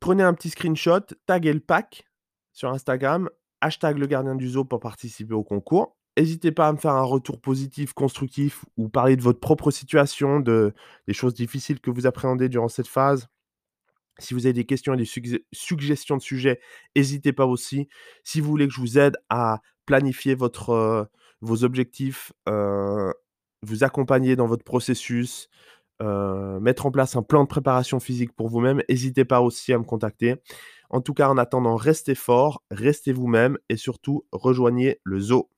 prenez 0.00 0.22
un 0.22 0.32
petit 0.32 0.48
screenshot, 0.48 1.00
taguez 1.26 1.52
le 1.52 1.60
pack 1.60 2.08
sur 2.52 2.70
Instagram, 2.70 3.28
hashtag 3.60 3.98
le 3.98 4.06
gardien 4.06 4.34
du 4.34 4.48
zoo 4.48 4.64
pour 4.64 4.80
participer 4.80 5.34
au 5.34 5.44
concours. 5.44 5.96
N'hésitez 6.16 6.52
pas 6.52 6.68
à 6.68 6.72
me 6.72 6.78
faire 6.78 6.94
un 6.94 7.02
retour 7.02 7.40
positif, 7.40 7.92
constructif 7.92 8.64
ou 8.76 8.88
parler 8.88 9.16
de 9.16 9.22
votre 9.22 9.40
propre 9.40 9.70
situation, 9.70 10.40
de, 10.40 10.74
des 11.06 11.12
choses 11.14 11.34
difficiles 11.34 11.80
que 11.80 11.90
vous 11.90 12.06
appréhendez 12.06 12.48
durant 12.48 12.68
cette 12.68 12.88
phase. 12.88 13.28
Si 14.18 14.34
vous 14.34 14.46
avez 14.46 14.52
des 14.52 14.64
questions 14.66 14.94
et 14.94 14.96
des 14.96 15.42
suggestions 15.52 16.16
de 16.16 16.22
sujets, 16.22 16.60
n'hésitez 16.96 17.32
pas 17.32 17.46
aussi. 17.46 17.88
Si 18.24 18.40
vous 18.40 18.48
voulez 18.48 18.68
que 18.68 18.74
je 18.74 18.80
vous 18.80 18.98
aide 18.98 19.16
à 19.30 19.60
planifier 19.86 20.34
votre, 20.34 20.70
euh, 20.70 21.04
vos 21.40 21.64
objectifs, 21.64 22.32
euh, 22.48 23.12
vous 23.62 23.84
accompagner 23.84 24.36
dans 24.36 24.46
votre 24.46 24.64
processus, 24.64 25.48
euh, 26.02 26.60
mettre 26.60 26.86
en 26.86 26.90
place 26.90 27.16
un 27.16 27.22
plan 27.22 27.42
de 27.42 27.48
préparation 27.48 28.00
physique 28.00 28.32
pour 28.32 28.48
vous-même, 28.48 28.82
n'hésitez 28.88 29.24
pas 29.24 29.40
aussi 29.40 29.72
à 29.72 29.78
me 29.78 29.84
contacter. 29.84 30.36
En 30.90 31.00
tout 31.00 31.14
cas, 31.14 31.28
en 31.28 31.38
attendant, 31.38 31.76
restez 31.76 32.14
fort, 32.14 32.62
restez 32.70 33.12
vous-même 33.12 33.58
et 33.68 33.76
surtout, 33.76 34.26
rejoignez 34.32 35.00
le 35.04 35.20
zoo. 35.20 35.48